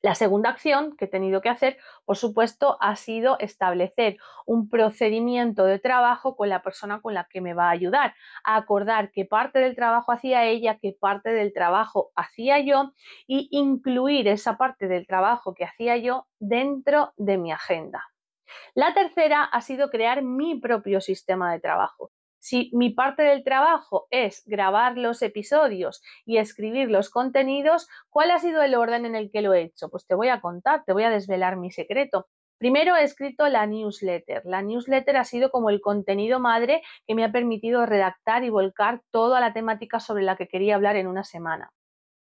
La 0.03 0.15
segunda 0.15 0.49
acción 0.49 0.97
que 0.97 1.05
he 1.05 1.07
tenido 1.07 1.39
que 1.39 1.47
hacer, 1.47 1.77
por 2.03 2.17
supuesto, 2.17 2.75
ha 2.81 2.97
sido 2.97 3.39
establecer 3.39 4.17
un 4.45 4.69
procedimiento 4.69 5.63
de 5.63 5.79
trabajo 5.79 6.35
con 6.35 6.49
la 6.49 6.61
persona 6.61 7.01
con 7.01 7.13
la 7.13 7.23
que 7.31 7.39
me 7.39 7.53
va 7.53 7.67
a 7.67 7.71
ayudar, 7.71 8.13
a 8.43 8.57
acordar 8.57 9.11
qué 9.11 9.23
parte 9.23 9.59
del 9.59 9.77
trabajo 9.77 10.11
hacía 10.11 10.43
ella, 10.43 10.77
qué 10.77 10.93
parte 10.99 11.29
del 11.29 11.53
trabajo 11.53 12.11
hacía 12.17 12.59
yo 12.59 12.91
y 13.27 13.47
incluir 13.51 14.27
esa 14.27 14.57
parte 14.57 14.89
del 14.89 15.07
trabajo 15.07 15.53
que 15.53 15.63
hacía 15.63 15.95
yo 15.95 16.27
dentro 16.37 17.13
de 17.15 17.37
mi 17.37 17.53
agenda. 17.53 18.12
La 18.75 18.93
tercera 18.93 19.43
ha 19.43 19.61
sido 19.61 19.89
crear 19.89 20.23
mi 20.23 20.59
propio 20.59 21.01
sistema 21.01 21.51
de 21.51 21.59
trabajo. 21.59 22.11
Si 22.39 22.69
mi 22.73 22.89
parte 22.89 23.23
del 23.23 23.43
trabajo 23.45 24.07
es 24.09 24.43
grabar 24.45 24.97
los 24.97 25.21
episodios 25.21 26.01
y 26.25 26.37
escribir 26.37 26.91
los 26.91 27.09
contenidos, 27.09 27.87
¿cuál 28.09 28.31
ha 28.31 28.39
sido 28.39 28.61
el 28.61 28.75
orden 28.75 29.05
en 29.05 29.15
el 29.15 29.31
que 29.31 29.41
lo 29.41 29.53
he 29.53 29.61
hecho? 29.61 29.89
Pues 29.89 30.05
te 30.05 30.13
voy 30.13 30.27
a 30.27 30.41
contar, 30.41 30.83
te 30.85 30.91
voy 30.91 31.03
a 31.03 31.09
desvelar 31.09 31.55
mi 31.55 31.71
secreto. 31.71 32.27
Primero 32.57 32.97
he 32.97 33.03
escrito 33.03 33.47
la 33.47 33.65
newsletter. 33.65 34.41
La 34.45 34.61
newsletter 34.61 35.17
ha 35.17 35.23
sido 35.23 35.51
como 35.51 35.69
el 35.69 35.79
contenido 35.79 36.39
madre 36.39 36.81
que 37.07 37.15
me 37.15 37.23
ha 37.23 37.31
permitido 37.31 37.85
redactar 37.85 38.43
y 38.43 38.49
volcar 38.49 39.01
toda 39.09 39.39
la 39.39 39.53
temática 39.53 40.01
sobre 40.01 40.23
la 40.23 40.35
que 40.35 40.49
quería 40.49 40.75
hablar 40.75 40.97
en 40.97 41.07
una 41.07 41.23
semana. 41.23 41.71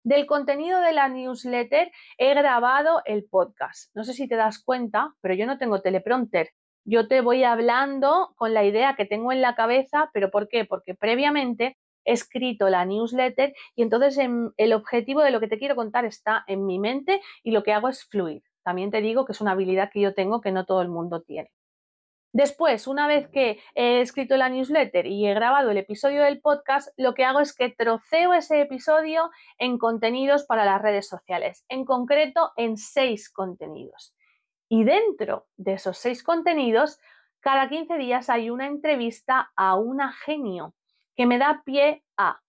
Del 0.09 0.25
contenido 0.25 0.81
de 0.81 0.94
la 0.94 1.11
newsletter 1.11 1.92
he 2.16 2.33
grabado 2.33 3.03
el 3.05 3.27
podcast. 3.27 3.94
No 3.94 4.05
sé 4.05 4.14
si 4.14 4.27
te 4.27 4.37
das 4.37 4.59
cuenta, 4.59 5.14
pero 5.21 5.35
yo 5.35 5.44
no 5.44 5.59
tengo 5.59 5.83
teleprompter. 5.83 6.49
Yo 6.87 7.09
te 7.09 7.21
voy 7.21 7.44
hablando 7.44 8.33
con 8.37 8.55
la 8.55 8.64
idea 8.64 8.97
que 8.97 9.05
tengo 9.05 9.33
en 9.33 9.42
la 9.42 9.55
cabeza, 9.55 10.09
pero 10.14 10.31
¿por 10.31 10.49
qué? 10.49 10.64
Porque 10.64 10.94
previamente 10.94 11.77
he 12.07 12.14
escrito 12.14 12.71
la 12.71 12.87
newsletter 12.87 13.53
y 13.77 13.83
entonces 13.83 14.18
el 14.57 14.73
objetivo 14.73 15.21
de 15.21 15.31
lo 15.31 15.40
que 15.40 15.49
te 15.49 15.59
quiero 15.59 15.77
contar 15.77 16.07
está 16.07 16.42
en 16.47 16.64
mi 16.64 16.79
mente 16.79 17.21
y 17.42 17.51
lo 17.51 17.62
que 17.62 17.75
hago 17.75 17.90
es 17.90 18.07
fluir. 18.07 18.42
También 18.64 18.90
te 18.90 19.03
digo 19.03 19.27
que 19.27 19.33
es 19.33 19.42
una 19.42 19.51
habilidad 19.51 19.90
que 19.92 20.01
yo 20.01 20.14
tengo 20.14 20.40
que 20.40 20.53
no 20.53 20.64
todo 20.64 20.81
el 20.81 20.88
mundo 20.88 21.21
tiene. 21.21 21.51
Después, 22.38 22.87
una 22.87 23.09
vez 23.09 23.29
que 23.29 23.59
he 23.74 24.01
escrito 24.01 24.37
la 24.37 24.48
newsletter 24.48 25.07
y 25.07 25.27
he 25.27 25.35
grabado 25.35 25.72
el 25.72 25.77
episodio 25.77 26.22
del 26.22 26.40
podcast, 26.40 26.88
lo 26.96 27.12
que 27.12 27.24
hago 27.24 27.40
es 27.40 27.53
que 27.53 27.68
troceo 27.68 28.33
ese 28.33 28.61
episodio 28.61 29.33
en 29.59 29.77
contenidos 29.77 30.44
para 30.44 30.64
las 30.64 30.81
redes 30.81 31.09
sociales, 31.09 31.64
en 31.68 31.85
concreto 31.85 32.53
en 32.57 32.77
seis 32.77 33.29
contenidos. 33.29 34.14
Y 34.68 34.85
dentro 34.85 35.48
de 35.57 35.72
esos 35.72 35.98
seis 35.98 36.22
contenidos, 36.22 37.01
cada 37.40 37.68
15 37.68 37.98
días 37.98 38.31
hay 38.31 38.51
una 38.51 38.68
entrevista 38.68 39.51
a 39.57 39.74
una 39.74 40.12
genio 40.12 40.74
que 41.16 41.27
me 41.27 41.38
da 41.38 41.62
pie 41.64 42.05
a 42.16 42.40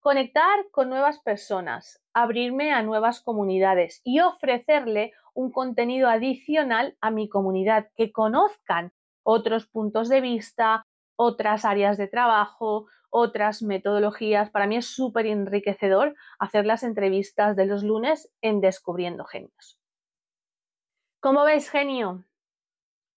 conectar 0.00 0.66
con 0.72 0.88
nuevas 0.88 1.20
personas, 1.20 2.02
abrirme 2.12 2.72
a 2.72 2.82
nuevas 2.82 3.20
comunidades 3.20 4.00
y 4.02 4.18
ofrecerle 4.18 5.12
un 5.34 5.52
contenido 5.52 6.08
adicional 6.08 6.96
a 7.00 7.12
mi 7.12 7.28
comunidad, 7.28 7.90
que 7.94 8.10
conozcan 8.10 8.92
otros 9.26 9.66
puntos 9.66 10.08
de 10.08 10.20
vista, 10.20 10.86
otras 11.16 11.64
áreas 11.64 11.98
de 11.98 12.06
trabajo, 12.06 12.86
otras 13.10 13.60
metodologías. 13.60 14.50
Para 14.50 14.68
mí 14.68 14.76
es 14.76 14.86
súper 14.86 15.26
enriquecedor 15.26 16.14
hacer 16.38 16.64
las 16.64 16.84
entrevistas 16.84 17.56
de 17.56 17.66
los 17.66 17.82
lunes 17.82 18.30
en 18.40 18.60
Descubriendo 18.60 19.24
Genios. 19.24 19.80
¿Cómo 21.20 21.42
ves, 21.44 21.70
genio? 21.70 22.24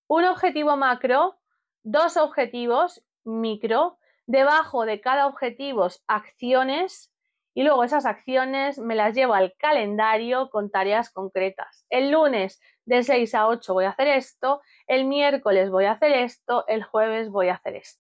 Un 0.08 0.26
objetivo 0.26 0.76
macro, 0.78 1.38
dos 1.84 2.18
objetivos 2.18 3.06
micro, 3.24 4.00
debajo 4.26 4.86
de 4.86 5.02
cada 5.02 5.28
objetivo 5.28 5.88
acciones 6.08 7.14
y 7.54 7.64
luego 7.64 7.84
esas 7.84 8.06
acciones 8.06 8.80
me 8.80 8.96
las 8.96 9.14
llevo 9.14 9.34
al 9.34 9.54
calendario 9.58 10.50
con 10.50 10.72
tareas 10.72 11.12
concretas. 11.12 11.86
El 11.90 12.10
lunes 12.12 12.62
de 12.90 13.04
6 13.04 13.36
a 13.36 13.48
8 13.48 13.74
voy 13.74 13.86
a 13.86 13.92
hacer 13.92 14.08
esto, 14.08 14.62
el 14.88 15.06
miércoles 15.06 15.70
voy 15.70 15.86
a 15.86 15.92
hacer 15.92 16.12
esto, 16.12 16.66
el 16.68 16.84
jueves 16.84 17.30
voy 17.30 17.50
a 17.50 17.54
hacer 17.54 17.76
esto. 17.76 18.04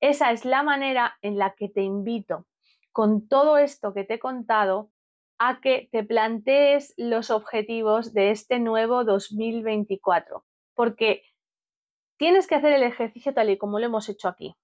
Esa 0.00 0.32
es 0.32 0.44
la 0.44 0.62
manera 0.62 1.16
en 1.20 1.36
la 1.36 1.54
que 1.54 1.68
te 1.68 1.82
invito 1.82 2.46
con 2.92 3.28
todo 3.28 3.58
esto 3.58 3.92
que 3.92 4.04
te 4.04 4.14
he 4.14 4.18
contado 4.18 4.90
a 5.38 5.60
que 5.60 5.90
te 5.92 6.02
plantees 6.02 6.94
los 6.96 7.30
objetivos 7.30 8.14
de 8.14 8.30
este 8.30 8.58
nuevo 8.58 9.04
2024, 9.04 10.44
porque 10.74 11.22
tienes 12.16 12.46
que 12.46 12.54
hacer 12.54 12.72
el 12.72 12.84
ejercicio 12.84 13.34
tal 13.34 13.50
y 13.50 13.58
como 13.58 13.78
lo 13.78 13.84
hemos 13.84 14.08
hecho 14.08 14.28
aquí. 14.28 14.56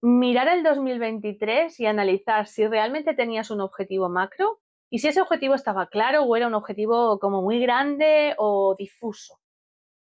Mirar 0.00 0.48
el 0.48 0.62
2023 0.62 1.78
y 1.78 1.84
analizar 1.84 2.46
si 2.46 2.66
realmente 2.66 3.12
tenías 3.12 3.50
un 3.50 3.60
objetivo 3.60 4.08
macro 4.08 4.60
y 4.90 4.98
si 4.98 5.08
ese 5.08 5.20
objetivo 5.20 5.54
estaba 5.54 5.86
claro 5.86 6.22
o 6.22 6.36
era 6.36 6.46
un 6.46 6.54
objetivo 6.54 7.18
como 7.18 7.42
muy 7.42 7.60
grande 7.60 8.34
o 8.38 8.74
difuso. 8.78 9.38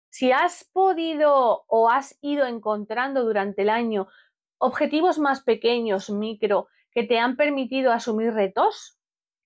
Si 0.08 0.32
has 0.32 0.68
podido 0.72 1.64
o 1.66 1.90
has 1.90 2.18
ido 2.22 2.46
encontrando 2.46 3.24
durante 3.24 3.62
el 3.62 3.68
año 3.68 4.06
objetivos 4.58 5.18
más 5.18 5.42
pequeños, 5.42 6.08
micro, 6.10 6.68
que 6.92 7.02
te 7.02 7.18
han 7.18 7.36
permitido 7.36 7.92
asumir 7.92 8.32
retos, 8.32 8.98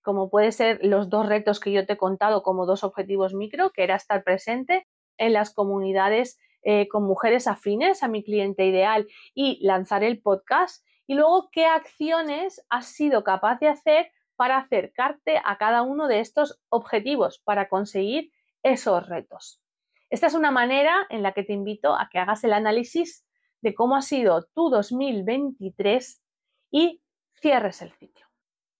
como 0.02 0.30
puede 0.30 0.52
ser 0.52 0.78
los 0.82 1.10
dos 1.10 1.26
retos 1.26 1.58
que 1.58 1.72
yo 1.72 1.86
te 1.86 1.94
he 1.94 1.96
contado 1.96 2.42
como 2.42 2.66
dos 2.66 2.84
objetivos 2.84 3.34
micro, 3.34 3.70
que 3.70 3.82
era 3.82 3.96
estar 3.96 4.22
presente 4.22 4.86
en 5.18 5.32
las 5.32 5.52
comunidades 5.52 6.38
eh, 6.62 6.88
con 6.88 7.04
mujeres 7.04 7.46
afines 7.46 8.02
a 8.02 8.08
mi 8.08 8.22
cliente 8.22 8.66
ideal 8.66 9.08
y 9.34 9.58
lanzar 9.66 10.04
el 10.04 10.20
podcast. 10.20 10.84
Y 11.06 11.14
luego, 11.14 11.48
¿qué 11.50 11.66
acciones 11.66 12.64
has 12.68 12.86
sido 12.86 13.24
capaz 13.24 13.58
de 13.58 13.68
hacer 13.68 14.10
para 14.40 14.56
acercarte 14.56 15.38
a 15.44 15.58
cada 15.58 15.82
uno 15.82 16.08
de 16.08 16.20
estos 16.20 16.58
objetivos, 16.70 17.40
para 17.44 17.68
conseguir 17.68 18.32
esos 18.62 19.06
retos. 19.06 19.60
Esta 20.08 20.28
es 20.28 20.32
una 20.32 20.50
manera 20.50 21.06
en 21.10 21.22
la 21.22 21.32
que 21.32 21.42
te 21.42 21.52
invito 21.52 21.94
a 21.94 22.08
que 22.10 22.18
hagas 22.18 22.42
el 22.44 22.54
análisis 22.54 23.26
de 23.60 23.74
cómo 23.74 23.96
ha 23.96 24.00
sido 24.00 24.46
tu 24.54 24.70
2023 24.70 26.22
y 26.70 27.02
cierres 27.34 27.82
el 27.82 27.92
ciclo. 27.92 28.24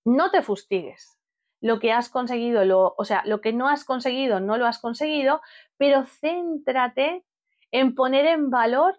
No 0.06 0.30
te 0.30 0.40
fustigues. 0.40 1.20
Lo 1.60 1.78
que 1.78 1.92
has 1.92 2.08
conseguido, 2.08 2.64
lo, 2.64 2.94
o 2.96 3.04
sea, 3.04 3.22
lo 3.26 3.42
que 3.42 3.52
no 3.52 3.68
has 3.68 3.84
conseguido, 3.84 4.40
no 4.40 4.56
lo 4.56 4.64
has 4.64 4.78
conseguido, 4.78 5.42
pero 5.76 6.06
céntrate 6.06 7.26
en 7.70 7.94
poner 7.94 8.24
en 8.24 8.48
valor 8.48 8.98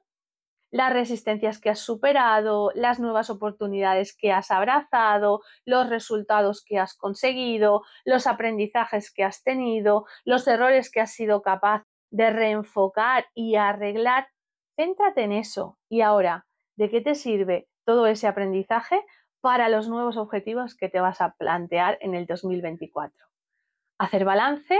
las 0.71 0.93
resistencias 0.93 1.59
que 1.59 1.69
has 1.69 1.79
superado, 1.79 2.71
las 2.73 2.99
nuevas 2.99 3.29
oportunidades 3.29 4.15
que 4.15 4.31
has 4.31 4.49
abrazado, 4.51 5.41
los 5.65 5.89
resultados 5.89 6.63
que 6.65 6.79
has 6.79 6.95
conseguido, 6.95 7.83
los 8.05 8.25
aprendizajes 8.25 9.11
que 9.13 9.23
has 9.23 9.43
tenido, 9.43 10.05
los 10.23 10.47
errores 10.47 10.89
que 10.89 11.01
has 11.01 11.11
sido 11.11 11.41
capaz 11.41 11.83
de 12.09 12.29
reenfocar 12.29 13.25
y 13.33 13.55
arreglar. 13.55 14.29
Céntrate 14.77 15.23
en 15.23 15.33
eso. 15.33 15.77
Y 15.89 16.01
ahora, 16.01 16.47
¿de 16.75 16.89
qué 16.89 17.01
te 17.01 17.15
sirve 17.15 17.67
todo 17.85 18.07
ese 18.07 18.27
aprendizaje 18.27 19.03
para 19.41 19.69
los 19.69 19.89
nuevos 19.89 20.17
objetivos 20.17 20.75
que 20.75 20.87
te 20.87 21.01
vas 21.01 21.19
a 21.19 21.33
plantear 21.33 21.97
en 22.01 22.15
el 22.15 22.25
2024? 22.25 23.27
Hacer 23.97 24.23
balance, 24.25 24.79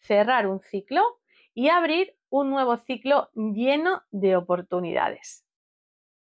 cerrar 0.00 0.46
un 0.46 0.60
ciclo 0.60 1.20
y 1.52 1.68
abrir 1.68 2.15
un 2.30 2.50
nuevo 2.50 2.76
ciclo 2.78 3.30
lleno 3.34 4.02
de 4.10 4.36
oportunidades. 4.36 5.44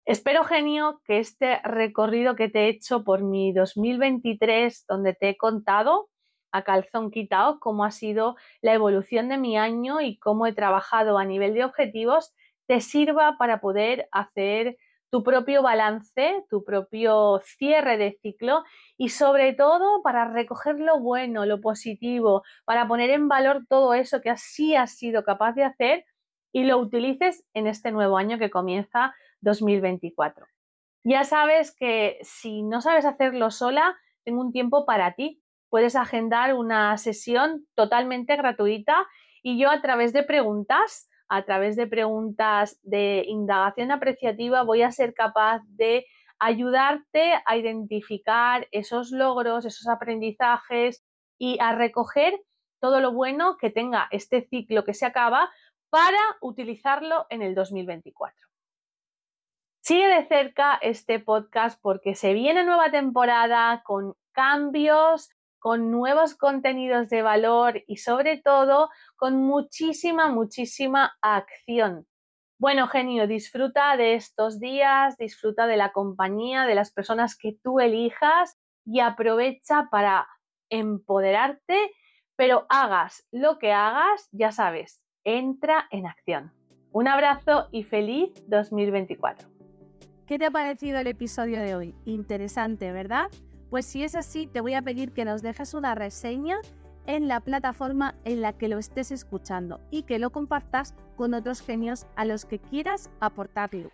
Espero, 0.05 0.43
genio, 0.43 1.01
que 1.05 1.19
este 1.19 1.59
recorrido 1.63 2.35
que 2.35 2.49
te 2.49 2.65
he 2.65 2.69
hecho 2.69 3.03
por 3.03 3.23
mi 3.23 3.53
2023, 3.53 4.85
donde 4.87 5.13
te 5.13 5.29
he 5.29 5.37
contado 5.37 6.09
a 6.51 6.63
calzón 6.63 7.09
quitado 7.09 7.59
cómo 7.59 7.85
ha 7.85 7.91
sido 7.91 8.35
la 8.61 8.73
evolución 8.73 9.29
de 9.29 9.37
mi 9.37 9.57
año 9.57 10.01
y 10.01 10.17
cómo 10.17 10.45
he 10.45 10.53
trabajado 10.53 11.17
a 11.17 11.25
nivel 11.25 11.53
de 11.53 11.63
objetivos, 11.63 12.33
te 12.67 12.81
sirva 12.81 13.37
para 13.37 13.59
poder 13.61 14.07
hacer 14.11 14.77
tu 15.13 15.21
propio 15.21 15.61
balance, 15.61 16.43
tu 16.49 16.63
propio 16.63 17.39
cierre 17.43 17.97
de 17.97 18.17
ciclo 18.23 18.63
y 18.97 19.09
sobre 19.09 19.53
todo 19.53 20.01
para 20.01 20.25
recoger 20.25 20.79
lo 20.79 20.99
bueno, 20.99 21.45
lo 21.45 21.61
positivo, 21.61 22.41
para 22.65 22.87
poner 22.87 23.11
en 23.11 23.27
valor 23.27 23.63
todo 23.69 23.93
eso 23.93 24.21
que 24.21 24.31
así 24.31 24.75
has 24.75 24.97
sido 24.97 25.23
capaz 25.23 25.53
de 25.53 25.65
hacer 25.65 26.05
y 26.51 26.63
lo 26.63 26.79
utilices 26.79 27.45
en 27.53 27.67
este 27.67 27.91
nuevo 27.91 28.17
año 28.17 28.39
que 28.39 28.49
comienza 28.49 29.13
2024. 29.41 30.47
Ya 31.03 31.25
sabes 31.25 31.75
que 31.75 32.17
si 32.23 32.63
no 32.63 32.81
sabes 32.81 33.05
hacerlo 33.05 33.51
sola, 33.51 33.95
tengo 34.23 34.41
un 34.41 34.51
tiempo 34.51 34.83
para 34.83 35.13
ti. 35.13 35.43
Puedes 35.69 35.95
agendar 35.95 36.55
una 36.55 36.97
sesión 36.97 37.67
totalmente 37.75 38.35
gratuita 38.35 39.05
y 39.43 39.59
yo 39.59 39.69
a 39.69 39.79
través 39.79 40.11
de 40.11 40.23
preguntas 40.23 41.07
a 41.35 41.41
través 41.45 41.75
de 41.75 41.87
preguntas 41.87 42.79
de 42.83 43.23
indagación 43.27 43.89
apreciativa 43.89 44.61
voy 44.61 44.83
a 44.83 44.91
ser 44.91 45.15
capaz 45.15 45.61
de 45.65 46.05
ayudarte 46.37 47.33
a 47.47 47.57
identificar 47.57 48.67
esos 48.71 49.09
logros, 49.09 49.65
esos 49.65 49.87
aprendizajes 49.87 51.03
y 51.39 51.57
a 51.59 51.73
recoger 51.73 52.39
todo 52.79 52.99
lo 52.99 53.13
bueno 53.13 53.57
que 53.57 53.71
tenga 53.71 54.07
este 54.11 54.47
ciclo 54.47 54.83
que 54.83 54.93
se 54.93 55.07
acaba 55.07 55.49
para 55.89 56.19
utilizarlo 56.39 57.25
en 57.31 57.41
el 57.41 57.55
2024. 57.55 58.37
Sigue 59.81 60.07
de 60.07 60.27
cerca 60.27 60.77
este 60.83 61.19
podcast 61.19 61.81
porque 61.81 62.13
se 62.13 62.33
viene 62.33 62.63
nueva 62.63 62.91
temporada 62.91 63.81
con 63.83 64.13
cambios, 64.33 65.31
con 65.63 65.91
nuevos 65.91 66.35
contenidos 66.35 67.07
de 67.07 67.21
valor 67.21 67.85
y 67.87 67.95
sobre 67.95 68.37
todo 68.37 68.89
con 69.15 69.37
muchísima, 69.37 70.27
muchísima 70.29 71.13
acción. 71.21 72.05
Bueno, 72.59 72.89
genio, 72.89 73.27
disfruta 73.27 73.95
de 73.95 74.15
estos 74.15 74.59
días, 74.59 75.17
disfruta 75.17 75.65
de 75.65 75.77
la 75.77 75.93
compañía, 75.93 76.65
de 76.65 76.75
las 76.75 76.91
personas 76.91 77.37
que 77.37 77.55
tú 77.63 77.79
elijas 77.79 78.57
y 78.85 78.99
aprovecha 78.99 79.87
para 79.89 80.27
empoderarte, 80.69 81.91
pero 82.35 82.65
hagas 82.67 83.25
lo 83.31 83.57
que 83.57 83.71
hagas, 83.71 84.27
ya 84.33 84.51
sabes, 84.51 85.01
entra 85.23 85.87
en 85.91 86.07
acción. 86.07 86.51
Un 86.91 87.07
abrazo 87.07 87.69
y 87.71 87.83
feliz 87.83 88.33
2024. 88.49 89.47
¿Qué 90.27 90.37
te 90.37 90.47
ha 90.47 90.51
parecido 90.51 90.99
el 90.99 91.07
episodio 91.07 91.61
de 91.61 91.73
hoy? 91.73 91.95
Interesante, 92.03 92.91
¿verdad? 92.91 93.31
Pues 93.73 93.87
si 93.87 94.03
es 94.03 94.13
así, 94.13 94.45
te 94.45 94.61
voy 94.61 94.75
a 94.75 94.83
pedir 94.83 95.13
que 95.13 95.25
nos 95.25 95.41
dejes 95.41 95.73
una 95.73 95.95
reseña 95.95 96.57
en 97.07 97.27
la 97.27 97.39
plataforma 97.39 98.13
en 98.23 98.39
la 98.39 98.53
que 98.53 98.67
lo 98.67 98.77
estés 98.77 99.09
escuchando 99.09 99.79
y 99.89 100.03
que 100.03 100.19
lo 100.19 100.29
compartas 100.29 100.93
con 101.15 101.33
otros 101.33 101.59
genios 101.61 102.05
a 102.15 102.23
los 102.23 102.45
que 102.45 102.59
quieras 102.59 103.09
aportar 103.19 103.73
luz. 103.73 103.91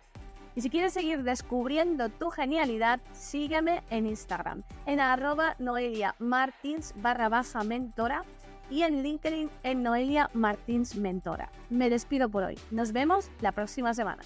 Y 0.54 0.60
si 0.60 0.68
quieres 0.68 0.92
seguir 0.92 1.22
descubriendo 1.22 2.10
tu 2.10 2.28
genialidad, 2.28 3.00
sígueme 3.12 3.82
en 3.88 4.06
Instagram, 4.06 4.64
en 4.84 5.00
arroba 5.00 5.56
Noelia 5.58 6.14
Martins 6.18 6.92
barra 6.96 7.30
mentora 7.64 8.24
y 8.68 8.82
en 8.82 9.02
LinkedIn 9.02 9.48
en 9.62 9.82
Noelia 9.82 10.28
Martins 10.34 10.94
Mentora. 10.94 11.50
Me 11.70 11.88
despido 11.88 12.28
por 12.28 12.42
hoy. 12.42 12.58
Nos 12.70 12.92
vemos 12.92 13.30
la 13.40 13.52
próxima 13.52 13.94
semana. 13.94 14.20